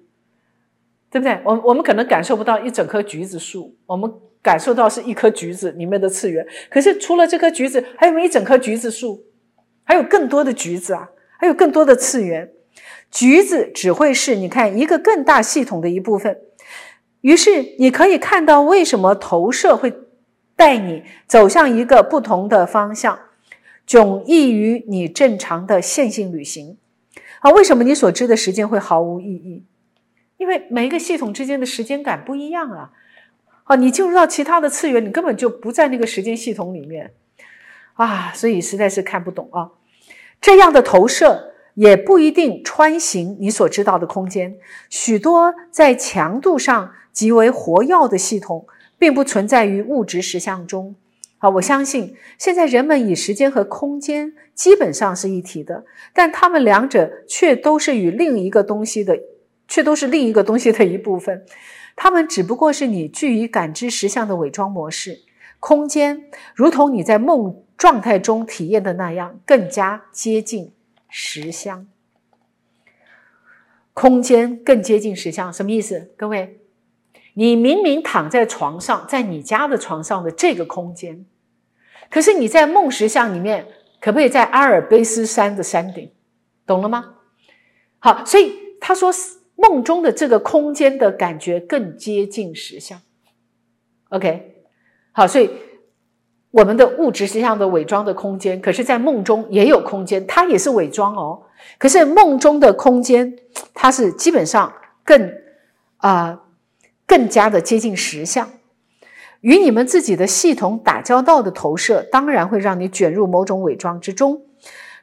[1.11, 1.39] 对不对？
[1.43, 6.43] 我我们可能感受不到一整棵橘子树，我们感受到是一颗橘子里面的次元。
[6.71, 9.23] 可是除了这颗橘子，还有没有一整棵橘子树？
[9.83, 12.51] 还有更多的橘子啊，还有更多的次元。
[13.11, 16.39] 橘子只会是你看一个更大系统的一部分。
[17.25, 19.91] 于是你可以看到为什么投射会
[20.55, 23.17] 带你走向一个不同的方向，
[23.87, 26.77] 迥异于你正常的线性旅行。
[27.39, 29.63] 啊，为什么你所知的时间会毫无意义？
[30.37, 32.91] 因为每一个系统之间的时间感不一样啊，
[33.63, 37.11] 啊，你进入到其他的次元，你根本就不在那个时间系统里面
[37.95, 39.71] 啊，所以实在是看不懂啊。
[40.39, 44.57] 这样的投射也不一定穿行你所知道的空间，
[44.91, 48.67] 许多在强度上极为活跃的系统，
[48.99, 50.95] 并不存在于物质实相中。
[51.39, 59.17] 好，我相信现在人们以时间和空间基本上是一体的，但他们两者却都是与另一个东西的。
[59.67, 61.43] 却都是另一个东西的一部分，
[61.95, 65.21] 它们只不过是你据以感知实相的伪装模式。
[65.59, 70.71] 空间如同你在梦状态中体验的那样，更加接近
[71.09, 71.87] 实相。
[73.95, 76.11] 空间更接近实相，什么意思？
[76.15, 76.59] 各位，
[77.35, 81.25] 你明明躺在床上，在你家的床上的这个空间，
[82.09, 83.67] 可是你在梦实像里面，
[84.01, 86.11] 可不可以在阿尔卑斯山的山顶？
[86.65, 87.13] 懂了吗？
[87.99, 89.13] 好，所以他说。
[89.57, 92.99] 梦中的这个空间的感觉更接近实相
[94.09, 94.65] ，OK，
[95.13, 95.49] 好，所以
[96.51, 101.41] 我们的物质实际上的伪装的空间，可是在梦中也有空间，它也是伪装哦。
[101.77, 103.33] 可是梦中的空间，
[103.73, 104.73] 它是基本上
[105.05, 105.33] 更
[105.99, 106.37] 啊
[107.07, 108.49] 更加的接近实相。
[109.41, 114.41] 与你们自己的系统打交道的投射，当然会让你卷入某种伪装之中。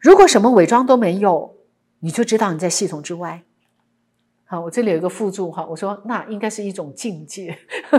[0.01, 1.55] 如果什么伪装都没有，
[2.01, 3.45] 你就知道你在系统之外。
[4.45, 7.57] 好，我这里有一个附注哈，我说那应该是一种境界。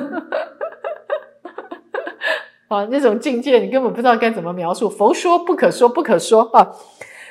[2.68, 4.90] 啊，那种境界你根本不知道该怎么描述。
[4.90, 6.76] 佛说不可说，不可说啊。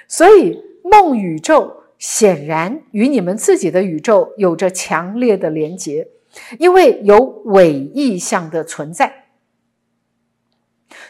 [0.09, 6.09] 所以梦宇宙显然与你们自己的宇宙有着强烈的连结，
[6.59, 9.27] 因为有伪意象的存在。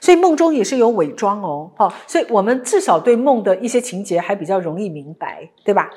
[0.01, 1.95] 所以梦中也是有伪装哦，哈。
[2.07, 5.91] 所以我们至少对梦的一些情节还比较容易明白，对吧？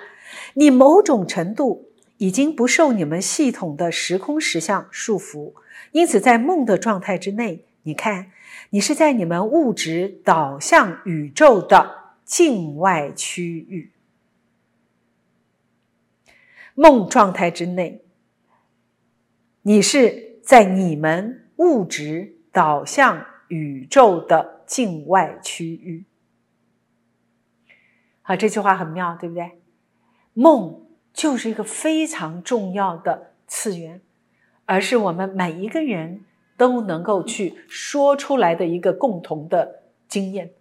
[0.53, 5.53] 你某种程度已经不受你们系统的时空实相束缚，
[5.91, 7.65] 因此在梦的状态之内。
[7.83, 8.31] 你看，
[8.71, 13.91] 你是在你们物质导向宇宙的境外区域，
[16.73, 18.04] 梦状态之内。
[19.67, 26.05] 你是在你们物质导向宇宙的境外区域。
[28.21, 29.59] 好，这句话很妙，对不对？
[30.33, 34.01] 梦就是一个非常重要的次元，
[34.65, 36.23] 而是我们每一个人。
[36.57, 40.51] 都能够去说出来的一个共同的经验，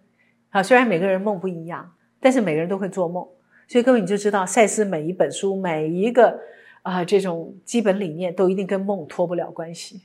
[0.49, 3.25] 啊，虽然每个人梦不一样，但是每个人都会做梦，
[3.65, 6.41] 所以各位你就知道，赛斯每一本书每一个
[6.85, 10.01] 啊这种基本理念都一定跟梦脱不了关系，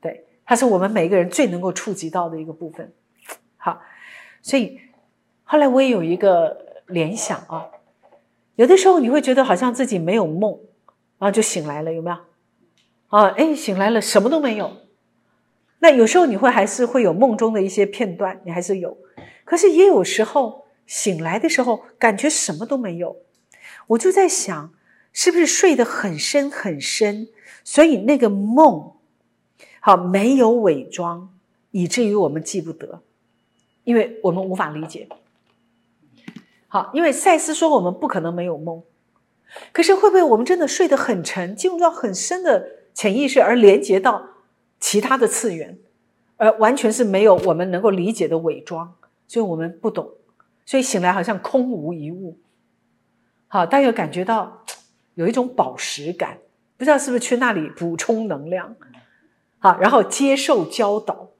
[0.00, 2.92] 对，它是我们每个人最能够触及到的一个部分。
[3.56, 3.80] 好，
[4.40, 4.78] 所以
[5.42, 7.66] 后来我也有一个联想啊，
[8.54, 10.56] 有的时候你会觉得好像自己没有梦，
[11.18, 12.16] 然后就醒来了，有没有？
[13.08, 14.70] 啊，哎，醒来了，什么都没有。
[15.80, 18.96] 那有时候你会还是会有梦中的一些片段，你还是有，
[19.44, 23.16] 可是也有时候醒来的时候感觉什么都没有，
[23.88, 24.72] 我就在想，
[25.12, 27.28] 是不是睡得很深很深，
[27.64, 28.92] 所以那个梦，
[29.80, 31.32] 好没有伪装，
[31.70, 33.02] 以至于我们记不得，
[33.84, 35.08] 因为我们无法理解。
[36.68, 38.82] 好，因为赛斯说我们不可能没有梦，
[39.72, 44.26] 可是会不会我们真的睡得很沉，进入到很深的潜意识而连接到？
[44.82, 45.78] 其他的次元，
[46.38, 48.94] 而完全是没有我们能够理解的伪装，
[49.28, 50.10] 所以我们不懂，
[50.64, 52.38] 所以醒来好像空无一物。
[53.46, 54.64] 好，大家感觉到
[55.14, 56.38] 有一种饱食感，
[56.76, 58.76] 不知道是不是去那里补充能量？
[59.58, 61.30] 好，然后接受教导。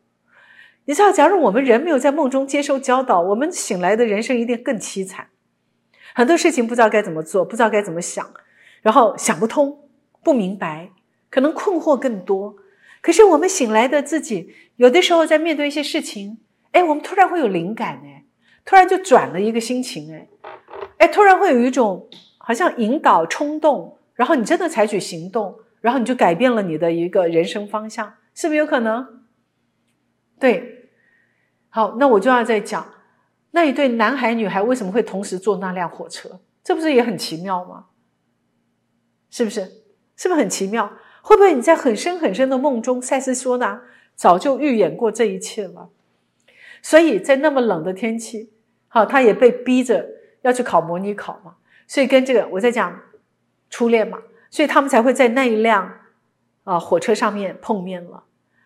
[0.86, 5.28] 你知道，假如我们人没有在梦中接受教导，我们醒来的人生一定更凄惨。
[6.14, 8.34] 很多事情不知道该怎么做，不知道该怎么想，
[8.82, 9.88] 然后想不通，
[10.24, 10.90] 不明白，
[11.30, 12.56] 可能困惑更多。
[13.00, 16.38] 可是我们醒来的自己，有的时候在面对一些事情，
[16.72, 18.24] 哎，我们突然会有灵感，哎，
[18.64, 20.28] 突然就转了一个心情，哎，
[20.98, 22.08] 哎，突然会有一种
[22.43, 29.24] 好像引导冲动，然后你真的采取行动，然后你就改变了你的一个人生方向，是不是有可能？
[30.38, 30.88] 对，
[31.68, 32.95] 好，那我就要再讲，
[33.51, 36.41] 那一对男孩女孩为什么会同时坐那辆火车？
[36.64, 37.86] 这不是也很奇妙吗？
[39.30, 39.61] 是不是？
[40.16, 40.91] 是不是很奇妙？
[41.22, 43.82] 会不会你在很深很深的梦中，赛斯说呢，
[44.14, 45.91] 早就预演过这一切了？
[46.82, 48.51] 所以在那么冷的天气，
[48.88, 50.09] 好，他也被逼着
[50.43, 51.57] 要去考模拟考嘛。
[51.91, 53.03] 所以跟这个我在讲
[53.68, 54.18] 初恋嘛，
[54.49, 55.93] 所以他们才会在那一辆
[56.62, 58.22] 啊火车上面碰面了。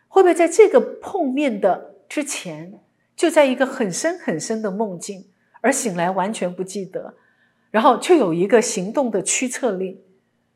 [0.09, 2.81] 会不会在这个碰面的之前，
[3.17, 5.25] 就在一个很深很深的梦境，
[5.63, 7.15] 而醒来完全不记得，
[7.71, 10.05] 然后却有一个行动的驱策力，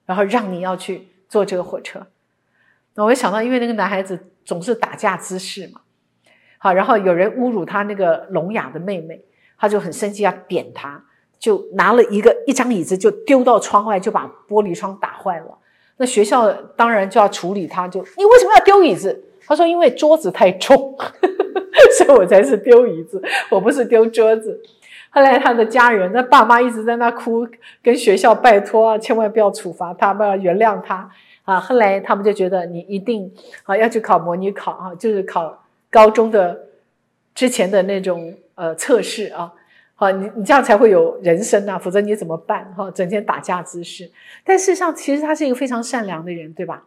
[0.04, 1.08] 然后让你要去。
[1.30, 2.06] 坐这个火车，
[2.94, 5.82] 那我想到，因为那个男孩子总是打架滋事嘛，
[6.56, 9.22] 好，然后有人侮辱他那个聋哑的妹妹，
[9.58, 11.04] 他就很生气要点他，
[11.38, 15.58] 就拿了一个一张椅子就丢到窗外，就把玻璃窗打坏了。
[15.96, 19.24] 那学校当然就要处理他，就你为什么要丢椅子？
[19.46, 20.94] 他说因为桌子太重，
[21.96, 23.20] 所以我才是丢椅子，
[23.50, 24.60] 我不是丢桌子。
[25.10, 27.48] 后来他的家人，那爸妈一直在那哭，
[27.82, 31.10] 跟学校拜托啊，千万不要处罚他，不要原谅他
[31.44, 31.58] 啊。
[31.58, 33.32] 后来他们就觉得你一定
[33.64, 36.66] 啊要去考模拟考啊，就是考高中的
[37.34, 39.52] 之前的那种呃测试啊。
[40.00, 42.72] 好，你你这样才会有人生啊，否则你怎么办？
[42.76, 44.08] 哈，整天打架姿势。
[44.44, 46.84] 但事实上，其实他是一个非常善良的人，对吧？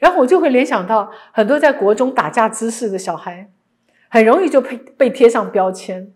[0.00, 3.48] 然后我就会联想到很多在国中打架姿势的小孩，
[4.08, 6.12] 很容易就被被贴上标签。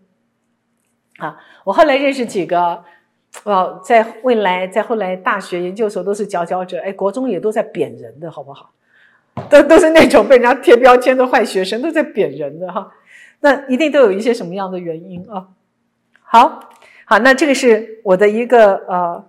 [1.18, 2.82] 啊，我后来认识几个，
[3.44, 6.80] 哦，在未来，在后来大学、研究所都是佼佼者。
[6.80, 8.72] 哎，国中也都在贬人的，好不好？
[9.48, 12.90] 都都是那种被人家贴标签的坏学生，都在贬人的哈。
[13.38, 15.46] 那一定都有一些什么样的原因啊？
[16.32, 16.70] 好，
[17.06, 19.28] 好，那这个是我的一个呃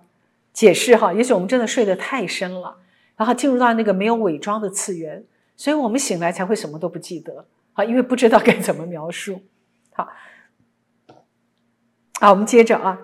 [0.52, 1.12] 解释哈。
[1.12, 2.76] 也许我们真的睡得太深了，
[3.16, 5.24] 然后进入到那个没有伪装的次元，
[5.56, 9.42] 所以我们醒来才会什么都不记得啊，因为不知道该怎么描述。
[9.92, 10.08] 好。
[12.20, 13.00] 好，我们接着啊，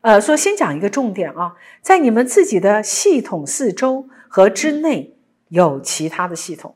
[0.00, 5.14] 呃，说先讲一个重点啊，在你们自己的系统四周和之内
[5.48, 6.74] 有其他的系统，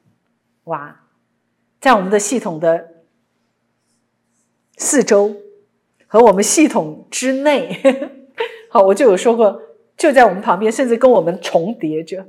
[0.64, 1.00] 哇，
[1.80, 2.88] 在我们的系统的
[4.76, 5.34] 四周
[6.10, 7.80] 和我们系统之内。
[8.68, 9.62] 好，我就有说过，
[9.96, 12.26] 就在我们旁边，甚至跟我们重叠着。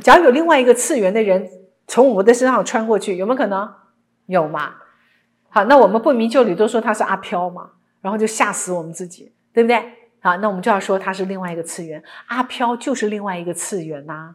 [0.00, 1.48] 假如有另外一个次元的人
[1.86, 3.72] 从我们的身上穿过去，有没有可能？
[4.26, 4.74] 有嘛？
[5.50, 9.80] 好，那我们不明就里都说他是阿飘嘛，然后就吓死我们自己，对不对？
[10.20, 14.34] 好，那我们就要说他是另外一个次元，阿飘就是另外一个次元呐。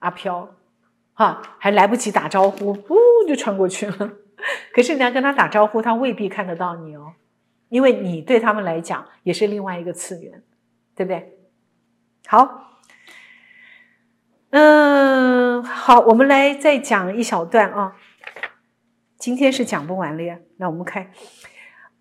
[0.00, 0.54] 阿飘，
[1.14, 2.96] 哈，还来不及打招呼，呜
[3.26, 4.12] 就穿过去了。
[4.74, 7.14] 可是你要跟他打招呼，他未必看得到你哦，
[7.68, 10.42] 因为你对他们来讲也是另外一个次元，
[10.94, 11.38] 对不对？
[12.26, 12.72] 好，
[14.50, 17.96] 嗯，好，我们来再讲一小段啊。
[19.18, 21.10] 今天是讲不完了呀，那我们看。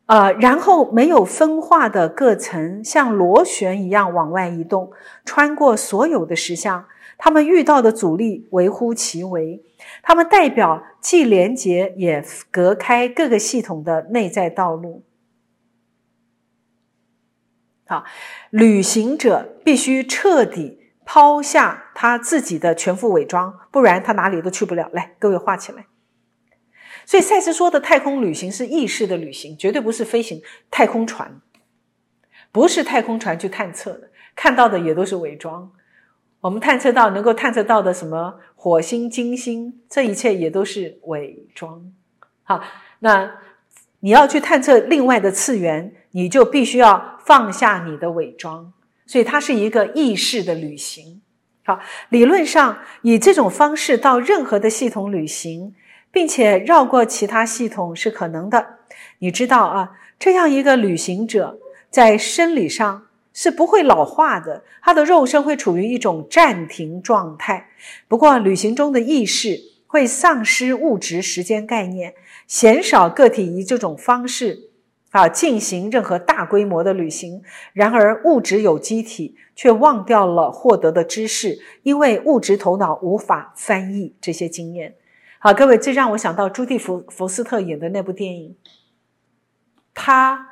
[0.08, 4.92] 呃，然后没有分化的各层像螺旋一样往外移动，
[5.24, 6.86] 穿过所有的实像。
[7.18, 9.64] 他们遇到的阻力微乎其微，
[10.04, 15.02] 他们代表既连接也隔开各个系统的内在道路。
[17.88, 18.04] 好，
[18.50, 24.90] 旅行者必须彻底抛下他自己的全副伪装，不然他哪里都去不了。
[24.92, 25.86] 来，各位画起来。
[27.06, 31.40] 所以赛斯说的太空旅行是意识的旅行，绝对不是飞行太空船，
[32.52, 35.72] 不是太空船去探测的，看到的也都是伪装。
[36.42, 41.92] 我们探测到能够探测到的什么火星、金星，这一切也都是伪装。
[42.42, 42.64] 好，
[43.00, 43.32] 那
[44.00, 48.74] 你要去探测另外的次元，你就必须要放下你的伪装。
[49.06, 51.22] 所以它是一个意识的旅行。
[51.64, 55.76] 好，理论上以这种方式到任何的系统旅行。
[56.16, 58.66] 并且绕过其他系统是可能的，
[59.20, 59.92] 你知道啊？
[60.18, 61.60] 这样一个旅行者
[61.90, 67.68] 在生理上是不会老化的，他的肉身会处于一种暂停状态。
[68.08, 72.14] 不过，旅行中的意识会丧失物质时间概念，
[72.48, 74.65] 鲜少个体以这种方式
[75.16, 77.42] 啊进行任何大规模的旅行。
[77.72, 84.96] 然而，物质有机体却忘掉了获得的知识，因为物质头脑无法翻译这些经验。
[85.40, 88.58] 好，各位，这让我想到朱蒂福福斯特演的那部电影。
[89.94, 90.50] 他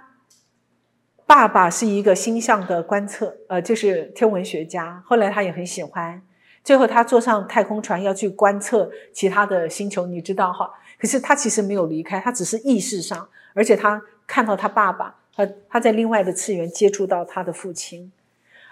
[1.25, 5.03] 爸爸是一个星象的观测，呃，就是天文学家。
[5.05, 6.21] 后来他也很喜欢，
[6.63, 10.71] 最后他坐上太空船要去观测其他的星球，你知道哈？
[10.97, 18.11] 可是他其实没有离开，他只是意识上，而且他看到他爸爸，他他在另外的次元接触到他的父亲，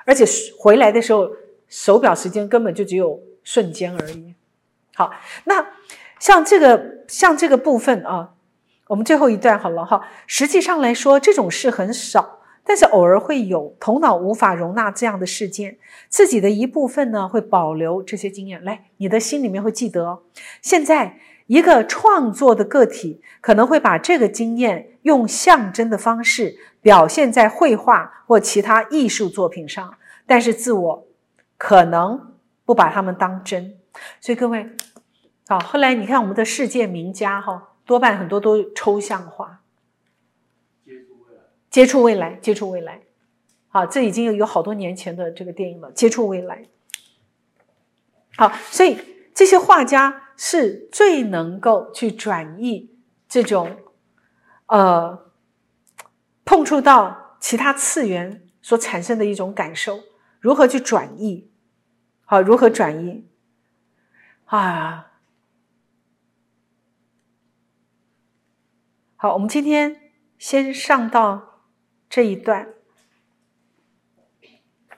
[0.06, 0.26] 而且
[0.58, 1.30] 回来的时候，
[1.68, 4.34] 手表时间根本就只有瞬间而已。
[4.96, 5.12] 好，
[5.46, 5.68] 那。
[6.20, 8.36] 像这个，像这个部分啊，
[8.86, 10.08] 我们最后一段好了哈。
[10.28, 13.76] 实际上来说，这种事很少，但是偶尔会有。
[13.80, 15.80] 头脑无法容纳这样的事件，
[16.10, 18.64] 自己的一部分呢会保留这些经验。
[18.64, 20.06] 来，你的心里面会记得。
[20.06, 20.22] 哦
[20.62, 21.18] 现在，
[21.52, 29.96] 一个创作的个体可能会把这个经验用象征的方式表现在绘画或其他艺术作品上，
[30.26, 31.08] 但是自我
[31.58, 33.78] 可能不把他们当真。
[34.22, 34.66] 所以各位。
[35.50, 39.60] 好，后来你看我们的世界名家哈，多半很多都抽象化，
[40.86, 43.02] 接触未来，接触未来，接触未来。
[43.68, 46.64] 好，这已经有有好多年前的这个电影了，接触未来。
[48.38, 48.98] 好，所以
[49.34, 53.78] 这些画家是最能够去转译这种，
[54.68, 55.32] 呃，
[56.44, 60.00] 碰触到其他次元所产生的一种感受，
[60.40, 61.52] 如何去转译？
[62.26, 63.28] 好，如何转译？
[64.46, 65.08] 啊。
[69.16, 71.66] 好，我们今天先上到
[72.10, 72.70] 这一段。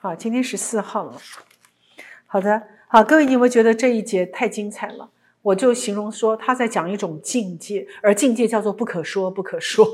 [0.00, 1.18] 好，今天十四号了。
[2.26, 5.10] 好的，好，各位，你有没有觉得这一节太精彩了？
[5.44, 9.86] 我就形容说他在讲一种境界，而境界叫做不可说，不可说。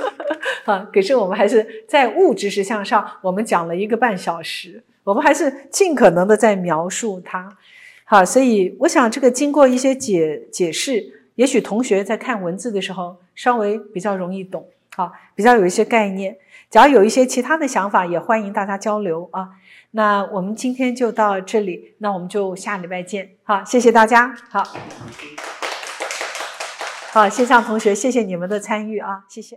[0.64, 7.56] 啊，可是我们还是在物质实相上，我们讲了一个半小时，我们还是尽可能的在描述它。
[8.04, 11.12] 好，所以我想这个经过一些解解释。
[11.34, 14.66] 也许同学在看文字的时候稍微比较容易懂，
[14.96, 16.38] 好，比较有一些概念。
[16.70, 19.50] 只要有一些其他的想法，也欢迎大家交流啊。
[19.96, 23.30] 那我们今天就到这里，那我们就下礼拜见。
[23.44, 24.36] 好，谢谢大家。
[24.50, 24.62] 好，
[27.12, 29.54] 好，线上同学，谢谢你们的参与啊，谢谢。